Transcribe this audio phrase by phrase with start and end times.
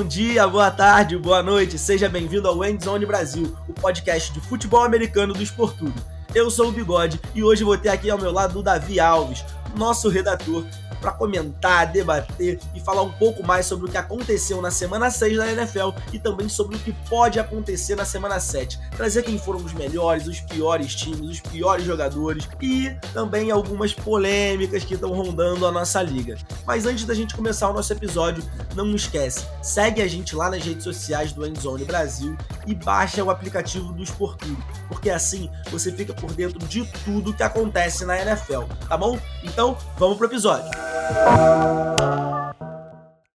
[0.00, 1.78] bom dia, boa tarde, boa noite.
[1.78, 5.92] Seja bem-vindo ao Endzone Brasil, o podcast de futebol americano do Esportudo.
[6.34, 9.44] Eu sou o Bigode e hoje vou ter aqui ao meu lado o Davi Alves,
[9.76, 10.64] nosso redator,
[11.00, 15.38] para comentar, debater e falar um pouco mais sobre o que aconteceu na semana 6
[15.38, 18.78] da NFL e também sobre o que pode acontecer na semana 7.
[18.96, 24.84] Trazer quem foram os melhores, os piores times, os piores jogadores e também algumas polêmicas
[24.84, 26.36] que estão rondando a nossa liga.
[26.66, 28.44] Mas antes da gente começar o nosso episódio,
[28.74, 33.30] não esquece, segue a gente lá nas redes sociais do Endzone Brasil e baixa o
[33.30, 38.62] aplicativo do Esportudo, porque assim você fica por dentro de tudo que acontece na NFL,
[38.88, 39.18] tá bom?
[39.42, 39.59] Então,
[39.98, 40.70] vamos pro episódio.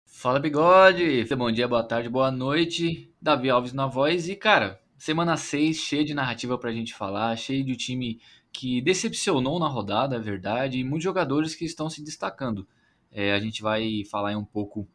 [0.06, 3.12] Fala bigode, bom dia, boa tarde, boa noite.
[3.20, 7.66] Davi Alves na voz e cara, semana 6 cheia de narrativa pra gente falar, cheio
[7.66, 8.22] de time
[8.54, 12.68] que decepcionou na rodada, é verdade, e muitos jogadores que estão se destacando.
[13.12, 14.88] É, a gente vai falar um pouco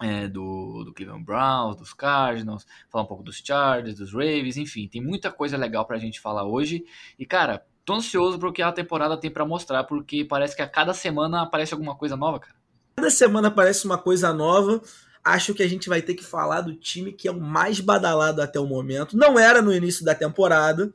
[0.00, 4.88] é, do, do Cleveland Browns, dos Cardinals, falar um pouco dos Chargers, dos Ravens, enfim,
[4.88, 6.82] tem muita coisa legal pra gente falar hoje.
[7.18, 10.68] E cara, tô ansioso pro que a temporada tem para mostrar, porque parece que a
[10.68, 12.54] cada semana aparece alguma coisa nova, cara.
[12.96, 14.80] Cada semana aparece uma coisa nova.
[15.24, 18.42] Acho que a gente vai ter que falar do time que é o mais badalado
[18.42, 19.16] até o momento.
[19.16, 20.92] Não era no início da temporada,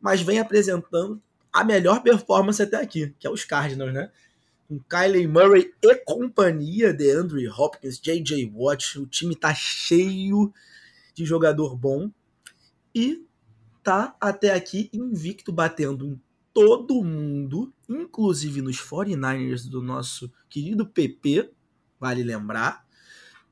[0.00, 1.20] mas vem apresentando
[1.52, 4.10] a melhor performance até aqui, que é os Cardinals, né?
[4.68, 8.52] Com Kylie Murray e companhia de Andrew Hopkins, J.J.
[8.54, 8.98] Watt.
[8.98, 10.52] O time tá cheio
[11.14, 12.10] de jogador bom.
[12.94, 13.24] E
[13.82, 16.18] tá até aqui invicto, batendo um
[16.52, 21.50] todo mundo, inclusive nos 49ers do nosso querido PP,
[21.98, 22.84] vale lembrar,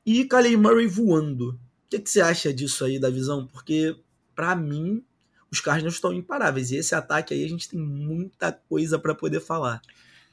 [0.05, 1.51] e Kyler Murray voando.
[1.51, 3.47] O que, que você acha disso aí, da visão?
[3.47, 3.95] Porque,
[4.35, 5.03] para mim,
[5.51, 6.71] os Cardinals estão imparáveis.
[6.71, 9.81] E esse ataque aí a gente tem muita coisa para poder falar.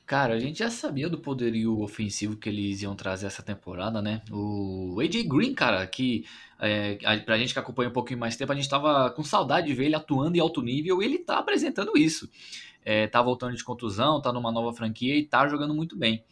[0.07, 4.23] Cara, a gente já sabia do poderio ofensivo que eles iam trazer essa temporada, né?
[4.31, 6.25] O AJ Green, cara, que
[6.61, 9.75] é, pra gente que acompanha um pouquinho mais tempo, a gente tava com saudade de
[9.75, 12.31] ver ele atuando em alto nível e ele tá apresentando isso.
[12.85, 16.25] É, tá voltando de contusão, tá numa nova franquia e tá jogando muito bem.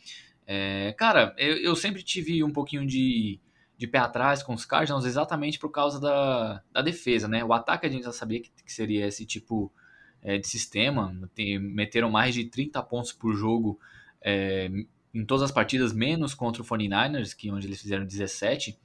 [0.46, 3.40] É, cara, eu, eu, sempre tive um pouquinho de,
[3.76, 7.42] de pé atrás com os Cardinals exatamente por causa da, da defesa, né?
[7.42, 9.72] O ataque a gente já sabia que, que seria esse tipo
[10.24, 13.78] é, de sistema, tem, meteram mais de 30 pontos por jogo
[14.22, 14.70] é,
[15.12, 18.76] em todas as partidas, menos contra o 49ers, que onde eles fizeram 17.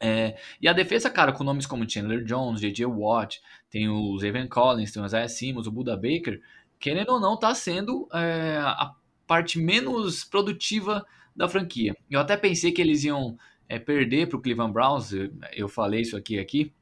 [0.00, 2.86] É, e a defesa, cara, com nomes como Chandler Jones, J.J.
[2.86, 6.40] Watt, tem o Evan Collins, tem o Isaiah Simmons, o Buda Baker,
[6.78, 8.94] querendo ou não, tá sendo é, a
[9.26, 11.04] parte menos produtiva
[11.36, 11.94] da franquia.
[12.08, 13.36] Eu até pensei que eles iam
[13.68, 15.10] é, perder para o Cleveland Browns,
[15.52, 16.72] eu falei isso aqui aqui,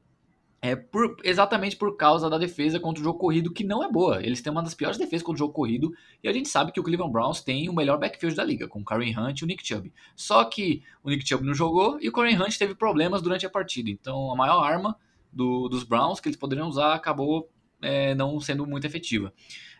[0.61, 4.21] é por, exatamente por causa da defesa contra o jogo corrido, que não é boa.
[4.21, 6.79] Eles têm uma das piores defesas contra o jogo corrido, e a gente sabe que
[6.79, 9.47] o Cleveland Browns tem o melhor backfield da liga, com o Karen Hunt e o
[9.47, 9.91] Nick Chubb.
[10.15, 13.49] Só que o Nick Chubb não jogou e o Karen Hunt teve problemas durante a
[13.49, 13.89] partida.
[13.89, 14.97] Então a maior arma
[15.31, 17.49] do, dos Browns que eles poderiam usar acabou
[17.81, 19.33] é, não sendo muito efetiva.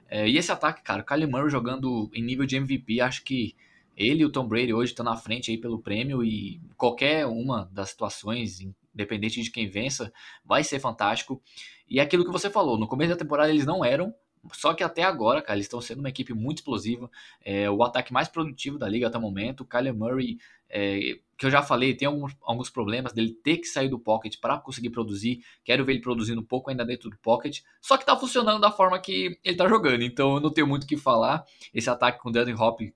[0.10, 3.56] É, e esse ataque, cara, o Kyler Murray jogando em nível de MVP, acho que
[3.96, 7.70] ele e o Tom Brady hoje estão na frente aí pelo prêmio e qualquer uma
[7.72, 8.62] das situações,
[9.00, 10.12] independente de quem vença,
[10.44, 11.42] vai ser fantástico.
[11.88, 14.14] E é aquilo que você falou, no começo da temporada eles não eram,
[14.54, 17.10] só que até agora, cara, eles estão sendo uma equipe muito explosiva.
[17.44, 19.62] É, o ataque mais produtivo da liga até o momento.
[19.62, 20.38] O Kyler Murray,
[20.70, 24.40] é, que eu já falei, tem alguns, alguns problemas dele ter que sair do pocket
[24.40, 25.44] para conseguir produzir.
[25.64, 27.60] Quero ver ele produzindo um pouco ainda dentro do pocket.
[27.82, 30.04] Só que tá funcionando da forma que ele tá jogando.
[30.04, 31.44] Então eu não tenho muito o que falar.
[31.74, 32.94] Esse ataque com o Daniel Hopkins,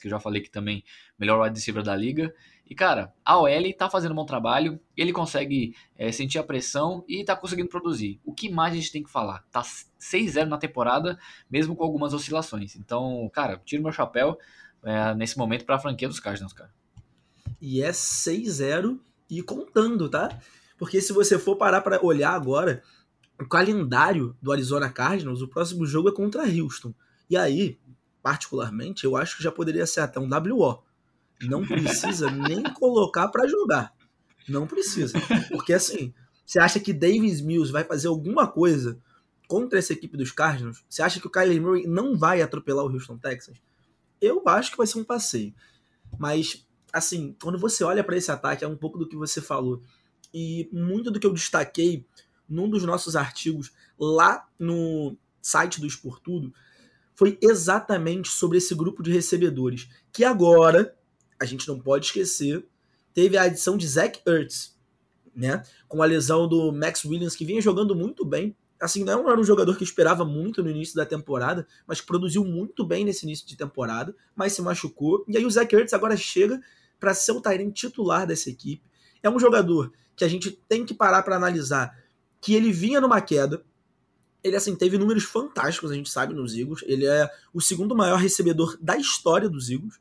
[0.00, 0.84] que eu já falei que também
[1.18, 2.34] melhor wide receiver da liga.
[2.68, 7.04] E, cara, a OL tá fazendo um bom trabalho, ele consegue é, sentir a pressão
[7.06, 8.20] e tá conseguindo produzir.
[8.24, 9.44] O que mais a gente tem que falar?
[9.50, 11.18] Tá 6-0 na temporada,
[11.50, 12.76] mesmo com algumas oscilações.
[12.76, 14.38] Então, cara, tiro meu chapéu
[14.82, 16.70] é, nesse momento pra franquia dos Cardinals, cara.
[17.60, 18.98] E é 6-0
[19.30, 20.38] e contando, tá?
[20.78, 22.82] Porque se você for parar para olhar agora,
[23.40, 26.94] o calendário do Arizona Cardinals, o próximo jogo é contra Houston.
[27.28, 27.78] E aí,
[28.24, 30.82] particularmente, eu acho que já poderia ser até um WO
[31.42, 33.94] não precisa nem colocar para jogar.
[34.48, 35.18] Não precisa.
[35.50, 36.12] Porque assim,
[36.44, 38.98] você acha que Davis Mills vai fazer alguma coisa
[39.48, 40.84] contra essa equipe dos Cardinals?
[40.88, 43.60] Você acha que o Kyler Murray não vai atropelar o Houston Texans?
[44.20, 45.54] Eu acho que vai ser um passeio.
[46.18, 49.82] Mas, assim, quando você olha para esse ataque, é um pouco do que você falou.
[50.32, 52.06] E muito do que eu destaquei
[52.48, 56.52] num dos nossos artigos lá no site do Esportudo
[57.14, 59.88] foi exatamente sobre esse grupo de recebedores.
[60.12, 60.94] Que agora,
[61.40, 62.64] a gente não pode esquecer,
[63.12, 64.76] teve a adição de Zach Ertz,
[65.34, 65.62] né?
[65.88, 68.56] Com a lesão do Max Williams, que vinha jogando muito bem.
[68.80, 72.84] Assim, não era um jogador que esperava muito no início da temporada, mas produziu muito
[72.84, 75.24] bem nesse início de temporada, mas se machucou.
[75.28, 76.60] E aí o Zach Ertz agora chega
[76.98, 78.82] para ser o Tyrant titular dessa equipe.
[79.22, 81.96] é um jogador que a gente tem que parar para analisar
[82.40, 83.64] que ele vinha numa queda.
[84.44, 86.84] Ele, assim, teve números fantásticos, a gente sabe, nos Eagles.
[86.86, 89.98] Ele é o segundo maior recebedor da história dos Eagles.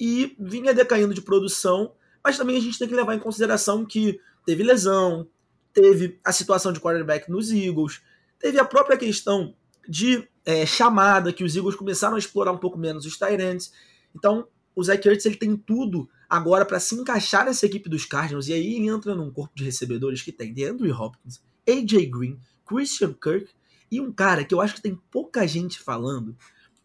[0.00, 1.92] E vinha decaindo de produção,
[2.24, 5.28] mas também a gente tem que levar em consideração que teve lesão,
[5.72, 8.02] teve a situação de quarterback nos Eagles,
[8.38, 9.54] teve a própria questão
[9.88, 13.72] de é, chamada, que os Eagles começaram a explorar um pouco menos os Tyrants.
[14.14, 18.48] Então, o Zach Ertz ele tem tudo agora para se encaixar nessa equipe dos Cardinals,
[18.48, 22.38] e aí entra num corpo de recebedores que tem DeAndre Hopkins, AJ Green,
[22.70, 23.50] Christian Kirk
[23.90, 26.36] e um cara que eu acho que tem pouca gente falando,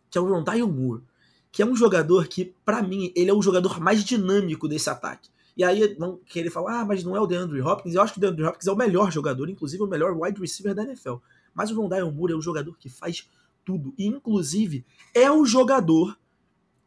[0.10, 1.04] que é o Rondale Moore,
[1.52, 5.30] que é um jogador que, para mim, ele é o jogador mais dinâmico desse ataque.
[5.56, 7.94] E aí vão querer falar, ah, mas não é o DeAndre Hopkins.
[7.94, 10.74] Eu acho que o DeAndre Hopkins é o melhor jogador, inclusive o melhor wide receiver
[10.74, 11.16] da NFL.
[11.54, 13.30] Mas o Rondale Moore é o jogador que faz
[13.64, 13.94] tudo.
[13.98, 14.84] E, inclusive,
[15.14, 16.18] é o jogador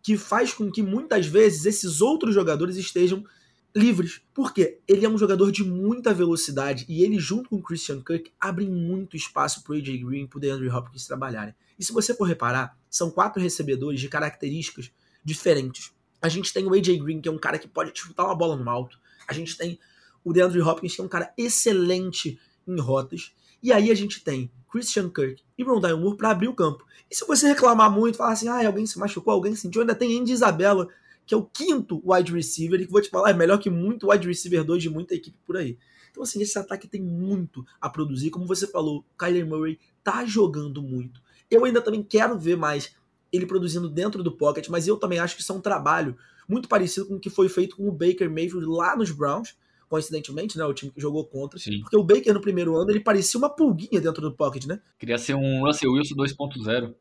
[0.03, 3.25] que faz com que muitas vezes esses outros jogadores estejam
[3.79, 4.21] livres.
[4.35, 4.81] Por quê?
[4.87, 8.69] Ele é um jogador de muita velocidade e ele, junto com o Christian Kirk, abrem
[8.69, 11.55] muito espaço para o AJ Green e para o DeAndre Hopkins trabalharem.
[11.79, 14.91] E se você for reparar, são quatro recebedores de características
[15.25, 15.93] diferentes.
[16.21, 18.57] A gente tem o AJ Green, que é um cara que pode chutar uma bola
[18.57, 18.99] no alto.
[19.27, 19.79] A gente tem
[20.25, 23.33] o DeAndre Hopkins, que é um cara excelente em rotas.
[23.63, 26.85] E aí a gente tem Christian Kirk e Rondale Moore para abrir o campo.
[27.11, 30.19] E se você reclamar muito, falar assim, ah, alguém se machucou, alguém sentiu, ainda tem
[30.19, 30.89] Andy Isabella,
[31.29, 34.09] que é o quinto wide receiver, e que vou te falar, é melhor que muito
[34.09, 35.77] wide receiver 2 de muita equipe por aí.
[36.11, 38.31] Então, assim, esse ataque tem muito a produzir.
[38.31, 41.21] Como você falou, Kyler Murray tá jogando muito.
[41.51, 42.97] Eu ainda também quero ver mais
[43.31, 46.17] ele produzindo dentro do pocket, mas eu também acho que isso é um trabalho
[46.49, 49.55] muito parecido com o que foi feito com o Baker Mayfield lá nos Browns,
[49.87, 50.65] coincidentemente, né?
[50.65, 51.59] O time que jogou contra.
[51.59, 51.81] Sim.
[51.81, 54.81] Porque o Baker no primeiro ano ele parecia uma pulguinha dentro do pocket, né?
[54.99, 56.95] Queria ser um Russell Wilson 2.0.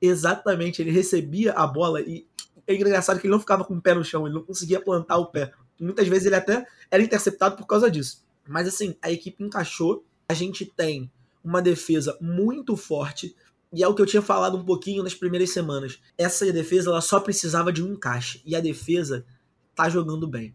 [0.00, 2.24] Exatamente, ele recebia a bola e
[2.66, 5.18] é engraçado que ele não ficava com o pé no chão, ele não conseguia plantar
[5.18, 5.52] o pé.
[5.80, 8.24] Muitas vezes ele até era interceptado por causa disso.
[8.48, 10.04] Mas assim, a equipe encaixou.
[10.28, 11.10] A gente tem
[11.42, 13.34] uma defesa muito forte.
[13.72, 16.00] E é o que eu tinha falado um pouquinho nas primeiras semanas.
[16.16, 18.40] Essa defesa ela só precisava de um encaixe.
[18.44, 19.26] E a defesa
[19.74, 20.54] tá jogando bem.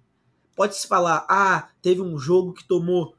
[0.56, 3.16] Pode-se falar, ah, teve um jogo que tomou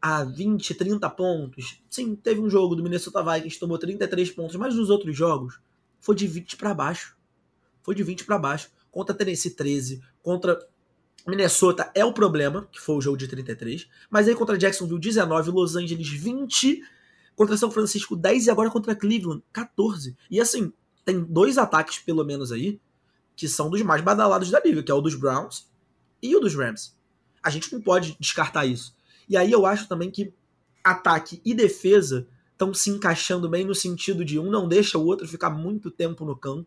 [0.00, 1.80] a 20, 30 pontos.
[1.88, 5.60] Sim, teve um jogo do Minnesota Vikings que tomou 33 pontos, mas nos outros jogos
[6.00, 7.16] foi de 20 para baixo.
[7.82, 8.70] Foi de 20 para baixo.
[8.90, 10.58] Contra Tennessee 13, contra
[11.26, 15.50] Minnesota é o problema, que foi o jogo de 33, mas aí contra Jacksonville 19,
[15.50, 16.82] Los Angeles 20,
[17.36, 20.16] contra São Francisco 10 e agora contra Cleveland 14.
[20.30, 20.72] E assim,
[21.04, 22.80] tem dois ataques pelo menos aí
[23.36, 25.66] que são dos mais badalados da liga, que é o dos Browns
[26.22, 26.94] e o dos Rams.
[27.42, 28.94] A gente não pode descartar isso.
[29.28, 30.32] E aí eu acho também que
[30.84, 35.26] ataque e defesa estão se encaixando bem no sentido de um não deixa o outro
[35.26, 36.66] ficar muito tempo no campo.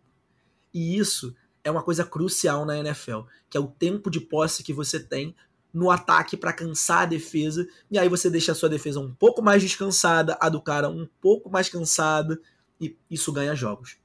[0.74, 4.74] E isso é uma coisa crucial na NFL, que é o tempo de posse que
[4.74, 5.36] você tem
[5.74, 9.42] no ataque para cansar a defesa, e aí você deixa a sua defesa um pouco
[9.42, 12.40] mais descansada, a do cara um pouco mais cansada,
[12.80, 13.98] e isso ganha jogos.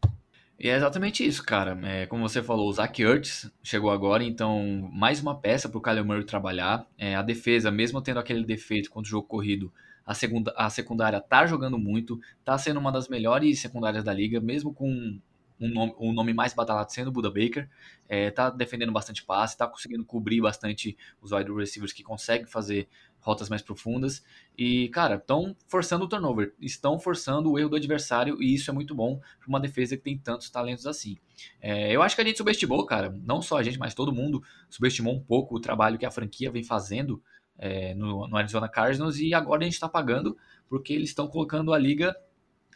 [0.58, 1.78] E é exatamente isso, cara.
[1.86, 5.80] É, como você falou, o Zach Ertz chegou agora, então mais uma peça para o
[5.80, 6.84] Kyler Murray trabalhar.
[6.96, 9.72] É, a defesa, mesmo tendo aquele defeito contra o jogo corrido,
[10.04, 14.40] a, segunda, a secundária tá jogando muito, tá sendo uma das melhores secundárias da liga,
[14.40, 15.20] mesmo com
[15.60, 17.68] um nome, um nome mais batalhado sendo o Buda Baker.
[18.08, 22.88] É, tá defendendo bastante passe, tá conseguindo cobrir bastante os wide receivers que conseguem fazer
[23.20, 24.24] rotas mais profundas.
[24.56, 28.74] E, cara, estão forçando o turnover, estão forçando o erro do adversário, e isso é
[28.74, 31.18] muito bom para uma defesa que tem tantos talentos assim.
[31.60, 34.42] É, eu acho que a gente subestimou, cara, não só a gente, mas todo mundo
[34.70, 37.22] subestimou um pouco o trabalho que a franquia vem fazendo
[37.58, 40.36] é, no, no Arizona Cardinals, e agora a gente está pagando
[40.68, 42.16] porque eles estão colocando a liga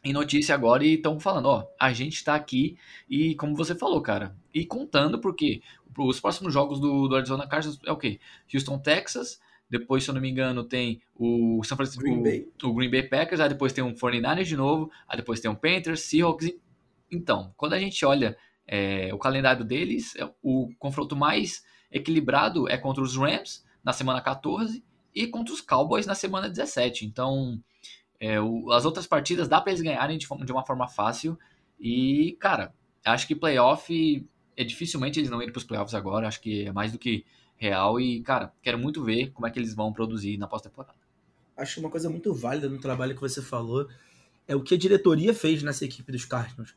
[0.05, 2.77] em notícia agora e estão falando, ó, a gente está aqui
[3.09, 5.63] e como você falou, cara, e contando porque
[5.97, 8.19] os próximos jogos do, do Arizona Cardinals é o quê?
[8.53, 9.41] Houston, Texas,
[9.73, 12.49] depois, se eu não me engano, tem o São Francisco, Green Bay.
[12.63, 15.55] O, Green Bay Packers, aí depois tem um 49ers de novo, aí depois tem um
[15.55, 16.53] Panthers, Seahawks.
[17.11, 22.77] Então, quando a gente olha é, o calendário deles, é, o confronto mais equilibrado é
[22.77, 27.07] contra os Rams na semana 14 e contra os Cowboys na semana 17.
[27.07, 27.59] Então,
[28.23, 31.37] é, o, as outras partidas dá para eles ganharem de, de, uma forma fácil.
[31.81, 32.73] E, cara,
[33.05, 34.25] acho que playoff
[34.57, 36.29] é dificilmente eles não irem para os playoffs agora.
[36.29, 37.27] Acho que é mais do que
[37.57, 37.99] real.
[37.99, 40.95] E, cara, quero muito ver como é que eles vão produzir na pós-temporada.
[41.57, 43.89] Acho uma coisa muito válida no trabalho que você falou
[44.47, 46.77] é o que a diretoria fez nessa equipe dos Cardinals.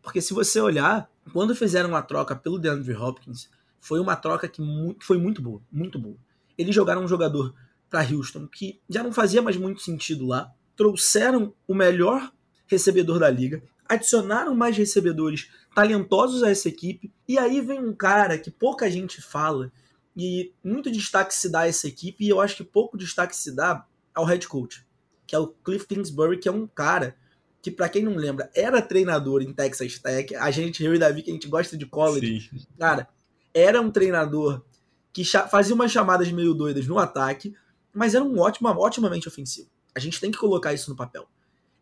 [0.00, 3.50] Porque se você olhar, quando fizeram a troca pelo DeAndre Hopkins,
[3.80, 4.62] foi uma troca que
[5.00, 6.16] foi muito boa, muito boa.
[6.56, 7.52] Eles jogaram um jogador
[7.90, 12.32] para Houston que já não fazia mais muito sentido lá, trouxeram o melhor
[12.66, 18.38] recebedor da liga, adicionaram mais recebedores talentosos a essa equipe, e aí vem um cara
[18.38, 19.72] que pouca gente fala,
[20.16, 23.54] E muito destaque se dá a essa equipe, e eu acho que pouco destaque se
[23.54, 24.86] dá ao head coach,
[25.26, 27.14] que é o Cliff Kingsbury, que é um cara
[27.60, 30.34] que, para quem não lembra, era treinador em Texas Tech.
[30.36, 32.66] A gente, eu e Davi, que a gente gosta de college, Sim.
[32.78, 33.08] cara,
[33.52, 34.64] era um treinador
[35.12, 37.54] que fazia umas chamadas meio doidas no ataque,
[37.92, 39.68] mas era um ótimo, otimamente ofensivo.
[39.96, 41.26] A gente tem que colocar isso no papel.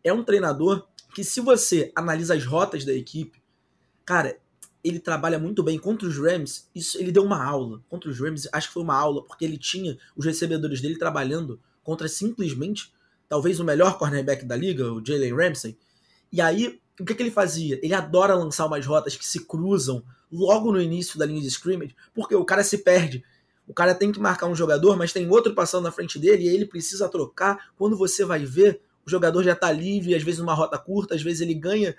[0.01, 3.43] É um treinador que, se você analisa as rotas da equipe,
[4.05, 4.39] cara,
[4.81, 6.69] ele trabalha muito bem contra os Rams.
[6.73, 8.47] Isso, ele deu uma aula contra os Rams.
[8.53, 12.93] Acho que foi uma aula porque ele tinha os recebedores dele trabalhando contra simplesmente
[13.27, 15.77] talvez o melhor cornerback da liga, o Jalen Ramsey.
[16.31, 17.79] E aí, o que, que ele fazia?
[17.83, 21.95] Ele adora lançar umas rotas que se cruzam logo no início da linha de scrimmage,
[22.13, 23.23] porque o cara se perde.
[23.67, 26.47] O cara tem que marcar um jogador, mas tem outro passando na frente dele e
[26.47, 27.71] ele precisa trocar.
[27.77, 31.21] Quando você vai ver, o jogador já está livre, às vezes numa rota curta, às
[31.21, 31.95] vezes ele ganha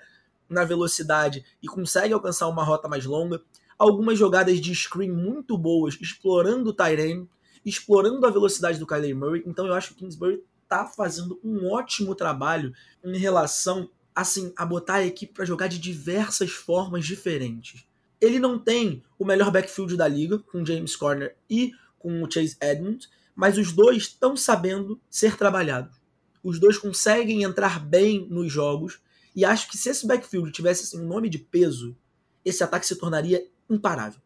[0.49, 3.41] na velocidade e consegue alcançar uma rota mais longa.
[3.77, 7.29] Algumas jogadas de screen muito boas, explorando o Tyrene,
[7.65, 9.43] explorando a velocidade do Kyler Murray.
[9.45, 14.65] Então eu acho que o Kingsbury está fazendo um ótimo trabalho em relação assim a
[14.65, 17.86] botar a equipe para jogar de diversas formas diferentes.
[18.19, 22.57] Ele não tem o melhor backfield da liga com James Corner e com o Chase
[22.61, 25.95] Edmonds, mas os dois estão sabendo ser trabalhados.
[26.43, 28.99] Os dois conseguem entrar bem nos jogos
[29.35, 31.95] e acho que se esse backfield tivesse assim, um nome de peso,
[32.43, 34.19] esse ataque se tornaria imparável.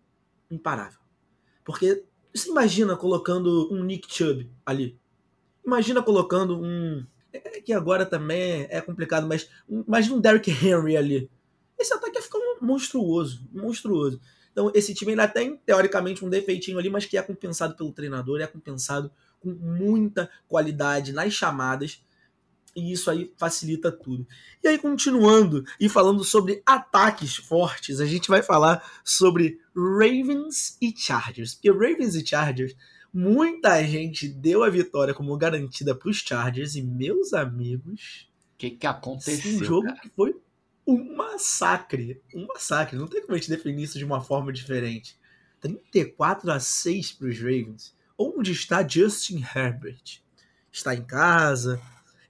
[0.50, 1.00] Imparável.
[1.66, 4.98] Porque você imagina colocando um Nick Chubb ali.
[5.66, 7.06] Imagina colocando um.
[7.34, 11.30] É que agora também é complicado, mas imagina um Derrick Henry ali.
[11.78, 13.48] Esse ataque ia ficar monstruoso.
[13.52, 14.20] Monstruoso.
[14.52, 18.42] Então, esse time ainda tem, teoricamente, um defeitinho ali, mas que é compensado pelo treinador,
[18.42, 22.04] é compensado com muita qualidade nas chamadas
[22.76, 24.26] e isso aí facilita tudo.
[24.64, 30.94] E aí, continuando e falando sobre ataques fortes, a gente vai falar sobre Ravens e
[30.96, 31.56] Chargers.
[31.56, 32.76] Porque Ravens e Chargers,
[33.14, 38.30] muita gente deu a vitória como garantida para os Chargers, e meus amigos.
[38.54, 39.60] O que, que aconteceu?
[39.60, 40.00] Um jogo cara?
[40.00, 40.36] que foi
[40.92, 42.22] um massacre.
[42.34, 42.98] Um massacre.
[42.98, 45.18] Não tem como a gente definir isso de uma forma diferente.
[45.60, 47.96] 34 a 6 para os Ravens.
[48.18, 50.22] Onde está Justin Herbert?
[50.72, 51.82] Está em casa,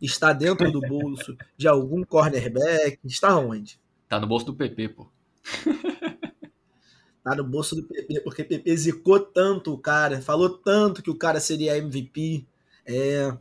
[0.01, 2.99] está dentro do bolso de algum cornerback?
[3.03, 3.79] Está onde?
[4.07, 5.07] Tá no bolso do PP, pô.
[7.23, 11.17] tá no bolso do PP, porque PP zicou tanto o cara, falou tanto que o
[11.17, 12.45] cara seria MVP.
[12.85, 13.37] É.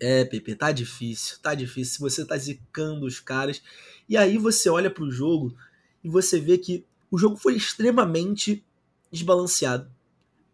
[0.00, 2.00] É, PP, tá difícil, tá difícil.
[2.00, 3.62] Você tá zicando os caras.
[4.08, 5.54] E aí você olha pro jogo
[6.02, 8.64] e você vê que o jogo foi extremamente
[9.10, 9.90] desbalanceado.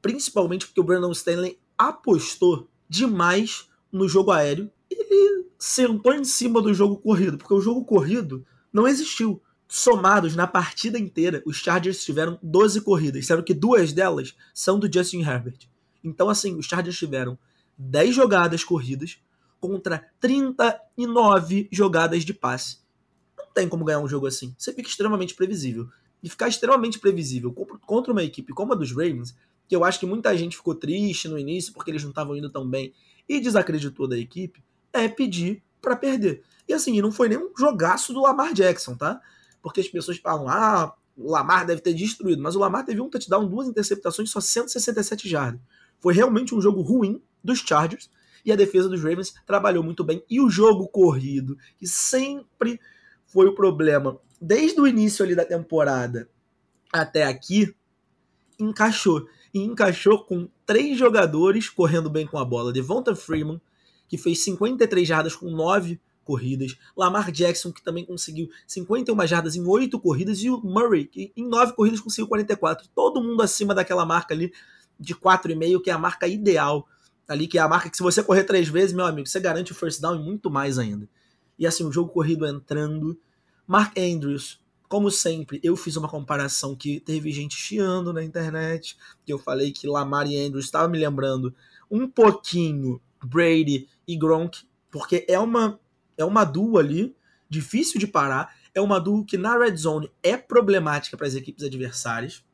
[0.03, 6.73] Principalmente porque o Brandon Stanley apostou demais no jogo aéreo ele sentou em cima do
[6.73, 9.43] jogo corrido, porque o jogo corrido não existiu.
[9.71, 14.91] Somados na partida inteira, os Chargers tiveram 12 corridas, sendo que duas delas são do
[14.91, 15.59] Justin Herbert.
[16.03, 17.39] Então, assim, os Chargers tiveram
[17.77, 19.19] 10 jogadas corridas
[19.61, 22.79] contra 39 jogadas de passe.
[23.37, 24.55] Não tem como ganhar um jogo assim.
[24.57, 25.89] Você fica extremamente previsível.
[26.23, 27.53] E ficar extremamente previsível
[27.87, 29.37] contra uma equipe como a dos Ravens,
[29.69, 32.51] que eu acho que muita gente ficou triste no início porque eles não estavam indo
[32.51, 32.93] tão bem
[33.29, 34.63] e desacreditou da equipe,
[34.93, 36.43] é pedir para perder.
[36.67, 39.21] E assim, não foi nem um jogaço do Lamar Jackson, tá?
[39.63, 43.09] Porque as pessoas falam, ah, o Lamar deve ter destruído, mas o Lamar teve um
[43.09, 45.61] touchdown, duas interceptações, só 167 jardas.
[46.01, 48.11] Foi realmente um jogo ruim dos Chargers
[48.45, 50.23] e a defesa dos Ravens trabalhou muito bem.
[50.29, 52.81] E o jogo corrido, que sempre
[53.27, 56.29] foi o problema desde o início ali da temporada
[56.93, 57.75] até aqui,
[58.59, 59.27] encaixou.
[59.53, 62.73] E encaixou com três jogadores correndo bem com a bola.
[62.73, 63.61] Devonta Freeman,
[64.07, 66.77] que fez 53 jardas com 9 corridas.
[66.95, 70.43] Lamar Jackson, que também conseguiu 51 jardas em 8 corridas.
[70.43, 72.89] E o Murray, que em 9 corridas conseguiu 44.
[72.95, 74.53] Todo mundo acima daquela marca ali
[75.01, 76.87] de 4,5, que é a marca ideal.
[77.29, 79.73] Ali, que é a marca que se você correr três vezes, meu amigo, você garante
[79.73, 81.09] o first down e muito mais ainda.
[81.59, 83.21] E assim, o jogo corrido entrando.
[83.67, 89.33] Mark Andrews, como sempre, eu fiz uma comparação que teve gente chiando na internet, que
[89.33, 91.55] eu falei que Lamar e Andrews estava me lembrando
[91.91, 95.79] um pouquinho Brady e Gronk, porque é uma
[96.17, 97.15] é uma duo ali
[97.49, 101.65] difícil de parar, é uma duo que na red zone é problemática para as equipes
[101.65, 102.45] adversárias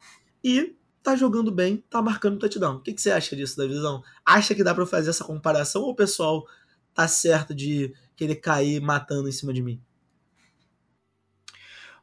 [0.43, 2.77] e tá jogando bem, tá marcando touchdown.
[2.77, 4.03] O que, que você acha disso, Davizão?
[4.25, 6.47] Acha que dá para fazer essa comparação ou o pessoal
[6.95, 9.79] tá certo de querer cair matando em cima de mim?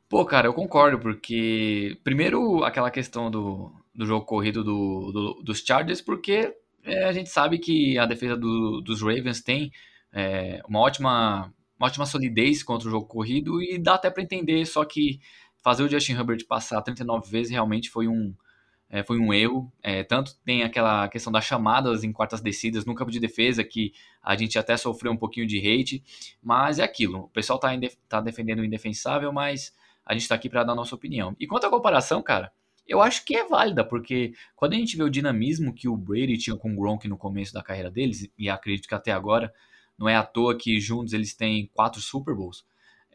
[0.07, 5.59] Pô, cara, eu concordo, porque primeiro aquela questão do, do jogo corrido do, do, dos
[5.65, 9.71] Chargers, porque é, a gente sabe que a defesa do, dos Ravens tem
[10.13, 14.63] é, uma, ótima, uma ótima solidez contra o jogo corrido e dá até para entender,
[14.67, 15.19] só que
[15.63, 18.35] fazer o Justin Herbert passar 39 vezes realmente foi um,
[18.91, 19.71] é, foi um erro.
[19.81, 23.93] É, tanto tem aquela questão das chamadas em quartas descidas no campo de defesa, que
[24.21, 26.03] a gente até sofreu um pouquinho de hate,
[26.43, 27.21] mas é aquilo.
[27.21, 27.69] O pessoal tá,
[28.09, 29.73] tá defendendo o indefensável, mas
[30.05, 31.33] a gente tá aqui para dar a nossa opinião.
[31.39, 32.51] E quanto à comparação, cara,
[32.85, 36.37] eu acho que é válida, porque quando a gente vê o dinamismo que o Brady
[36.37, 39.53] tinha com o Gronk no começo da carreira deles, e acredito que até agora,
[39.97, 42.65] não é à toa que juntos eles têm quatro Super Bowls.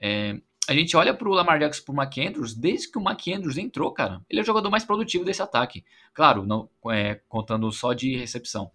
[0.00, 4.20] É, a gente olha pro Lamar Jackson pro McAndrews, desde que o McAndrews entrou, cara,
[4.28, 5.84] ele é o jogador mais produtivo desse ataque.
[6.12, 8.70] Claro, não é, contando só de recepção.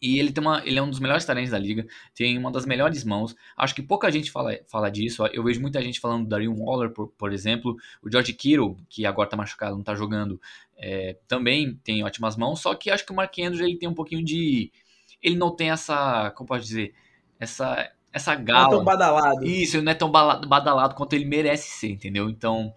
[0.00, 2.64] E ele tem uma, ele é um dos melhores talentos da liga, tem uma das
[2.64, 3.34] melhores mãos.
[3.56, 5.26] Acho que pouca gente fala, fala disso.
[5.26, 7.76] Eu vejo muita gente falando do Darion Waller, por, por exemplo.
[8.00, 10.40] O George Kittle, que agora tá machucado, não tá jogando,
[10.76, 12.60] é, também tem ótimas mãos.
[12.60, 14.70] Só que acho que o Mark Andrews ele tem um pouquinho de.
[15.20, 16.30] Ele não tem essa.
[16.32, 16.94] Como pode dizer?
[17.40, 18.64] Essa essa gala.
[18.64, 19.44] Não é tão badalado.
[19.46, 22.28] Isso, não é tão badalado quanto ele merece ser, entendeu?
[22.28, 22.72] Então,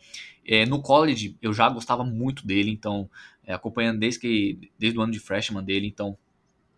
[0.48, 3.10] é, no college eu já gostava muito dele, então,
[3.46, 6.18] é, acompanhando desde, que, desde o ano de freshman dele, então,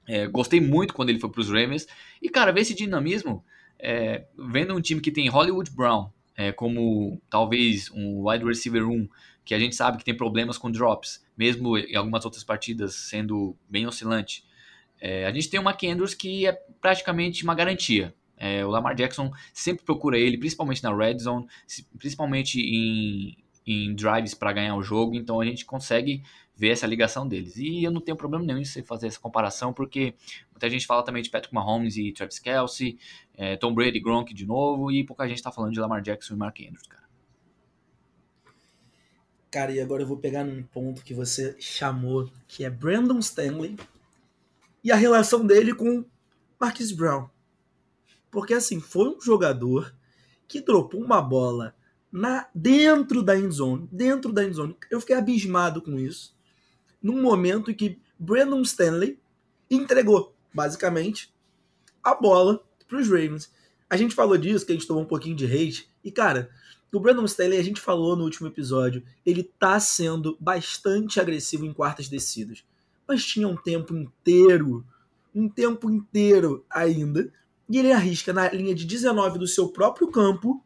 [0.07, 1.87] é, gostei muito quando ele foi para os Ravens.
[2.21, 3.43] E, cara, ver esse dinamismo,
[3.79, 9.07] é, vendo um time que tem Hollywood Brown é, como talvez um wide receiver 1,
[9.45, 13.55] que a gente sabe que tem problemas com drops, mesmo em algumas outras partidas sendo
[13.69, 14.43] bem oscilante.
[14.99, 18.13] É, a gente tem o McAndrews que é praticamente uma garantia.
[18.37, 21.47] É, o Lamar Jackson sempre procura ele, principalmente na red zone,
[21.97, 26.23] principalmente em, em drives para ganhar o jogo, então a gente consegue
[26.55, 27.57] ver essa ligação deles.
[27.57, 30.13] E eu não tenho problema nenhum em fazer essa comparação, porque
[30.51, 32.97] muita gente fala também de Patrick Mahomes e Travis Kelsey,
[33.35, 36.37] é, Tom Brady, Gronk de novo, e pouca gente está falando de Lamar Jackson e
[36.37, 37.03] Mark Andrews, cara.
[39.49, 43.77] Cara, e agora eu vou pegar num ponto que você chamou, que é Brandon Stanley
[44.83, 46.03] e a relação dele com
[46.59, 47.29] Marquis Brown.
[48.33, 49.93] Porque assim, foi um jogador
[50.47, 51.75] que dropou uma bola
[52.11, 54.75] na dentro da endzone, dentro da endzone.
[54.89, 56.35] Eu fiquei abismado com isso.
[57.01, 59.19] Num momento em que Brandon Stanley
[59.69, 61.31] entregou, basicamente,
[62.03, 63.51] a bola para os Ravens.
[63.87, 65.87] A gente falou disso, que a gente tomou um pouquinho de hate.
[66.03, 66.49] E, cara,
[66.91, 71.73] o Brandon Stanley, a gente falou no último episódio, ele tá sendo bastante agressivo em
[71.73, 72.63] quartas descidas.
[73.07, 74.83] Mas tinha um tempo inteiro,
[75.35, 77.31] um tempo inteiro ainda,
[77.69, 80.63] e ele arrisca na linha de 19 do seu próprio campo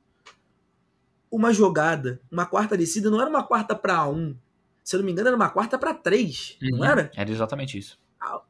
[1.32, 4.36] uma jogada, uma quarta descida, não era uma quarta para um,
[4.84, 7.12] se eu não me engano, era uma quarta para três, uhum, não era?
[7.16, 8.00] Era exatamente isso.
[8.20, 8.42] Ah,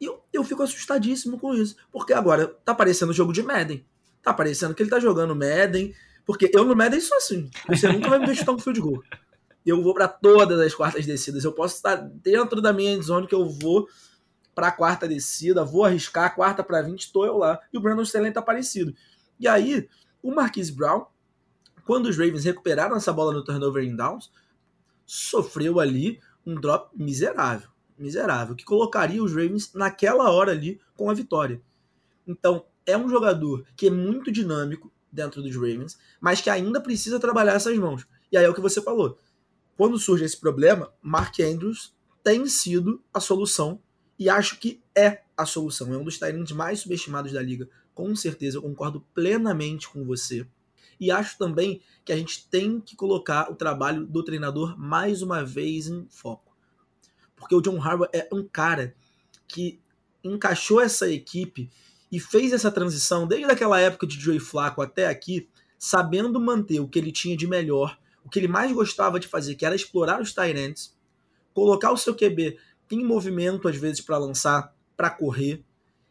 [0.00, 3.84] eu, eu fico assustadíssimo com isso, porque agora tá parecendo jogo de Madden.
[4.22, 5.94] Tá parecendo que ele tá jogando Madden,
[6.26, 7.48] porque eu no Madden sou assim.
[7.68, 9.02] Você nunca vai me ver chutar um field goal.
[9.64, 11.44] Eu vou para todas as quartas descidas.
[11.44, 13.88] Eu posso estar dentro da minha endzone que eu vou
[14.60, 17.58] para a quarta descida, vou arriscar a quarta para 20, estou eu lá.
[17.72, 18.94] E o Brandon Staley tá parecido.
[19.38, 19.88] E aí,
[20.22, 21.06] o Marquise Brown,
[21.86, 24.30] quando os Ravens recuperaram essa bola no turnover em downs,
[25.06, 31.14] sofreu ali um drop miserável, miserável, que colocaria os Ravens naquela hora ali com a
[31.14, 31.62] vitória.
[32.26, 37.18] Então, é um jogador que é muito dinâmico dentro dos Ravens, mas que ainda precisa
[37.18, 38.06] trabalhar essas mãos.
[38.30, 39.18] E aí é o que você falou.
[39.74, 43.80] Quando surge esse problema, Mark Andrews tem sido a solução
[44.20, 45.94] e acho que é a solução.
[45.94, 47.66] É um dos Tyrants mais subestimados da liga.
[47.94, 50.46] Com certeza, eu concordo plenamente com você.
[51.00, 55.42] E acho também que a gente tem que colocar o trabalho do treinador mais uma
[55.42, 56.54] vez em foco.
[57.34, 58.94] Porque o John Harbaugh é um cara
[59.48, 59.80] que
[60.22, 61.70] encaixou essa equipe
[62.12, 66.88] e fez essa transição desde aquela época de Joey Flacco até aqui, sabendo manter o
[66.88, 70.20] que ele tinha de melhor, o que ele mais gostava de fazer, que era explorar
[70.20, 70.94] os Tyrants,
[71.54, 72.58] colocar o seu QB
[72.90, 75.64] tem movimento às vezes para lançar, para correr.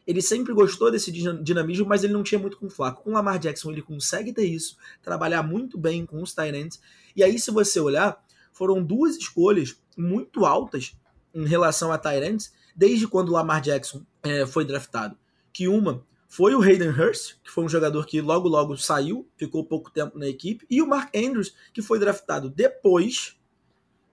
[0.07, 3.03] Ele sempre gostou desse dinamismo, mas ele não tinha muito com o Flaco.
[3.03, 6.79] Com o Lamar Jackson ele consegue ter isso, trabalhar muito bem com os Tyrants.
[7.13, 8.17] E aí se você olhar,
[8.53, 10.95] foram duas escolhas muito altas
[11.35, 15.17] em relação a Tyrants desde quando o Lamar Jackson é, foi draftado.
[15.51, 19.65] Que uma foi o Hayden Hurst, que foi um jogador que logo logo saiu, ficou
[19.65, 23.37] pouco tempo na equipe, e o Mark Andrews, que foi draftado depois,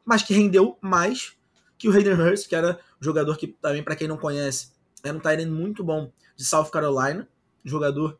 [0.05, 1.37] mas que rendeu mais
[1.79, 5.17] que o Hayden Hurst, que era um jogador que também, para quem não conhece, era
[5.17, 7.29] um tight muito bom de South Carolina,
[7.65, 8.19] jogador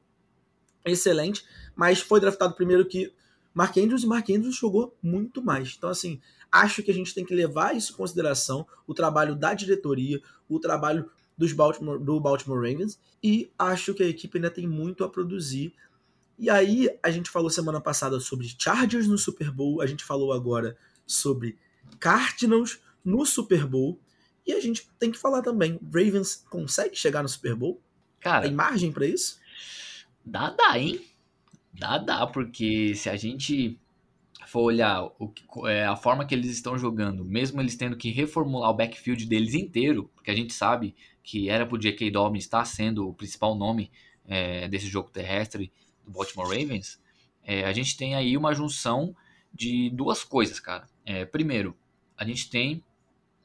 [0.85, 3.13] excelente, mas foi draftado primeiro que
[3.53, 5.75] Mark Andrews e Mark Andrews jogou muito mais.
[5.77, 6.21] Então, assim,
[6.53, 10.59] acho que a gente tem que levar isso em consideração, o trabalho da diretoria, o
[10.61, 15.09] trabalho dos Baltimore, do Baltimore Ravens, e acho que a equipe ainda tem muito a
[15.09, 15.75] produzir.
[16.39, 20.33] E aí, a gente falou semana passada sobre Chargers no Super Bowl, a gente falou
[20.33, 21.59] agora sobre
[21.99, 23.99] Cardinals no Super Bowl.
[24.45, 27.81] E a gente tem que falar também, Ravens consegue chegar no Super Bowl?
[28.21, 29.39] Cara, tem margem para isso?
[30.25, 31.01] Dá, dá, hein?
[31.73, 33.79] Dá, dá, porque se a gente
[34.47, 35.33] for olhar o,
[35.67, 39.55] é, a forma que eles estão jogando, mesmo eles tendo que reformular o backfield deles
[39.55, 42.11] inteiro, porque a gente sabe que era pro J.K.
[42.11, 43.91] Dobbins estar sendo o principal nome
[44.25, 45.73] é, desse jogo terrestre
[46.05, 47.01] do Baltimore Ravens,
[47.43, 49.15] é, a gente tem aí uma junção
[49.53, 50.89] de duas coisas, cara.
[51.05, 51.77] É, primeiro,
[52.17, 52.83] a gente tem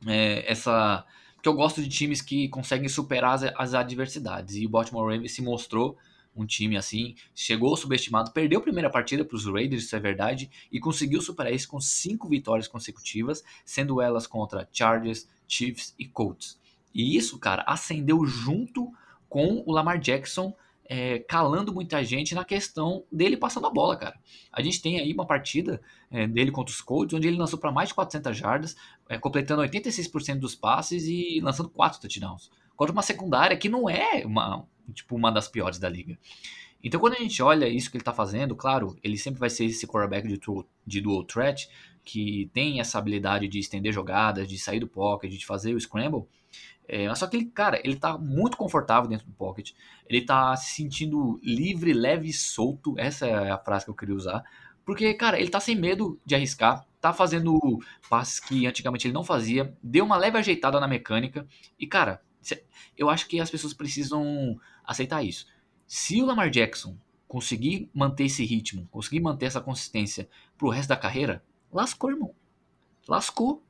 [0.05, 1.05] é, essa.
[1.35, 4.55] Porque eu gosto de times que conseguem superar as, as adversidades.
[4.55, 5.97] E o Baltimore Ravens se mostrou
[6.35, 10.49] um time assim, chegou subestimado, perdeu a primeira partida para os Raiders, isso é verdade,
[10.71, 16.57] e conseguiu superar isso com cinco vitórias consecutivas, sendo elas contra Chargers, Chiefs e Colts.
[16.93, 18.91] E isso, cara, acendeu junto
[19.27, 20.53] com o Lamar Jackson
[20.93, 24.19] é, calando muita gente na questão dele passando a bola, cara.
[24.51, 27.71] A gente tem aí uma partida é, dele contra os Colts, onde ele lançou para
[27.71, 28.75] mais de 400 jardas,
[29.07, 32.51] é, completando 86% dos passes e lançando 4 touchdowns.
[32.75, 36.19] Contra uma secundária que não é uma, tipo, uma das piores da liga.
[36.83, 39.63] Então, quando a gente olha isso que ele está fazendo, claro, ele sempre vai ser
[39.63, 40.41] esse quarterback de,
[40.85, 41.69] de dual threat,
[42.03, 46.25] que tem essa habilidade de estender jogadas, de sair do pocket, de fazer o scramble,
[46.87, 49.71] é, mas só que ele, cara, ele tá muito confortável dentro do pocket.
[50.07, 52.95] Ele tá se sentindo livre, leve e solto.
[52.97, 54.43] Essa é a frase que eu queria usar.
[54.83, 56.85] Porque, cara, ele tá sem medo de arriscar.
[56.99, 59.73] Tá fazendo passes que antigamente ele não fazia.
[59.81, 61.47] Deu uma leve ajeitada na mecânica.
[61.79, 62.21] E, cara,
[62.97, 65.47] eu acho que as pessoas precisam aceitar isso.
[65.87, 70.97] Se o Lamar Jackson conseguir manter esse ritmo, conseguir manter essa consistência pro resto da
[70.97, 72.35] carreira, lascou, irmão.
[73.07, 73.63] Lascou.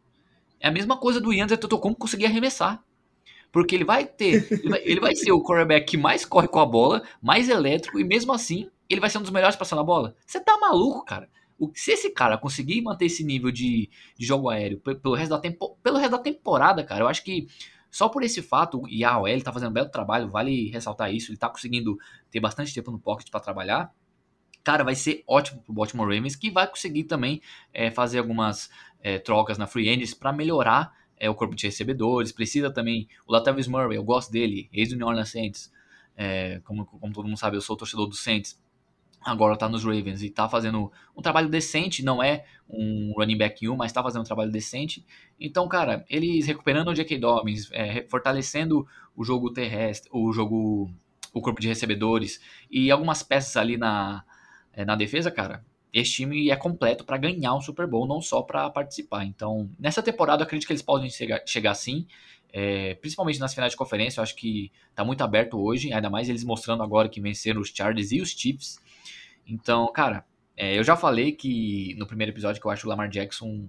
[0.62, 1.47] É a mesma coisa do Ian
[1.82, 2.84] como conseguir arremessar.
[3.52, 4.47] Porque ele vai ter.
[4.50, 8.00] Ele vai, ele vai ser o quarterback que mais corre com a bola, mais elétrico,
[8.00, 10.15] e mesmo assim, ele vai ser um dos melhores passando a bola.
[10.26, 11.30] Você tá maluco, cara?
[11.76, 15.78] Se esse cara conseguir manter esse nível de, de jogo aéreo pelo resto, da tempo,
[15.84, 17.47] pelo resto da temporada, cara, eu acho que
[17.91, 21.30] só por esse fato, e a OL tá fazendo um belo trabalho, vale ressaltar isso,
[21.30, 21.97] ele tá conseguindo
[22.32, 23.93] ter bastante tempo no pocket para trabalhar.
[24.63, 27.41] Cara, vai ser ótimo pro Baltimore Ravens, que vai conseguir também
[27.74, 28.69] é, fazer algumas
[29.01, 33.31] é, trocas na Free Agents para melhorar é, o corpo de recebedores, precisa também o
[33.31, 35.71] Latavius Murray, eu gosto dele, ex do New Orleans Saints,
[36.17, 38.59] é, como, como todo mundo sabe, eu sou torcedor do Saints,
[39.23, 43.67] agora tá nos Ravens e tá fazendo um trabalho decente, não é um running back
[43.67, 45.05] 1, mas tá fazendo um trabalho decente.
[45.39, 47.19] Então, cara, eles recuperando o J.K.
[47.19, 50.89] Dobbins, é, fortalecendo o jogo terrestre, o jogo,
[51.33, 54.23] o corpo de recebedores e algumas peças ali na,
[54.73, 58.41] é, na defesa, cara, esse time é completo para ganhar um Super Bowl, não só
[58.41, 59.25] para participar.
[59.25, 62.08] Então, nessa temporada, eu acredito que eles podem chegar, chegar sim,
[62.54, 64.19] é, principalmente nas finais de conferência.
[64.19, 67.69] Eu acho que está muito aberto hoje, ainda mais eles mostrando agora que venceram os
[67.69, 68.80] Chargers e os Chiefs.
[69.45, 70.25] Então, cara,
[70.56, 73.67] é, eu já falei que no primeiro episódio que eu acho o Lamar Jackson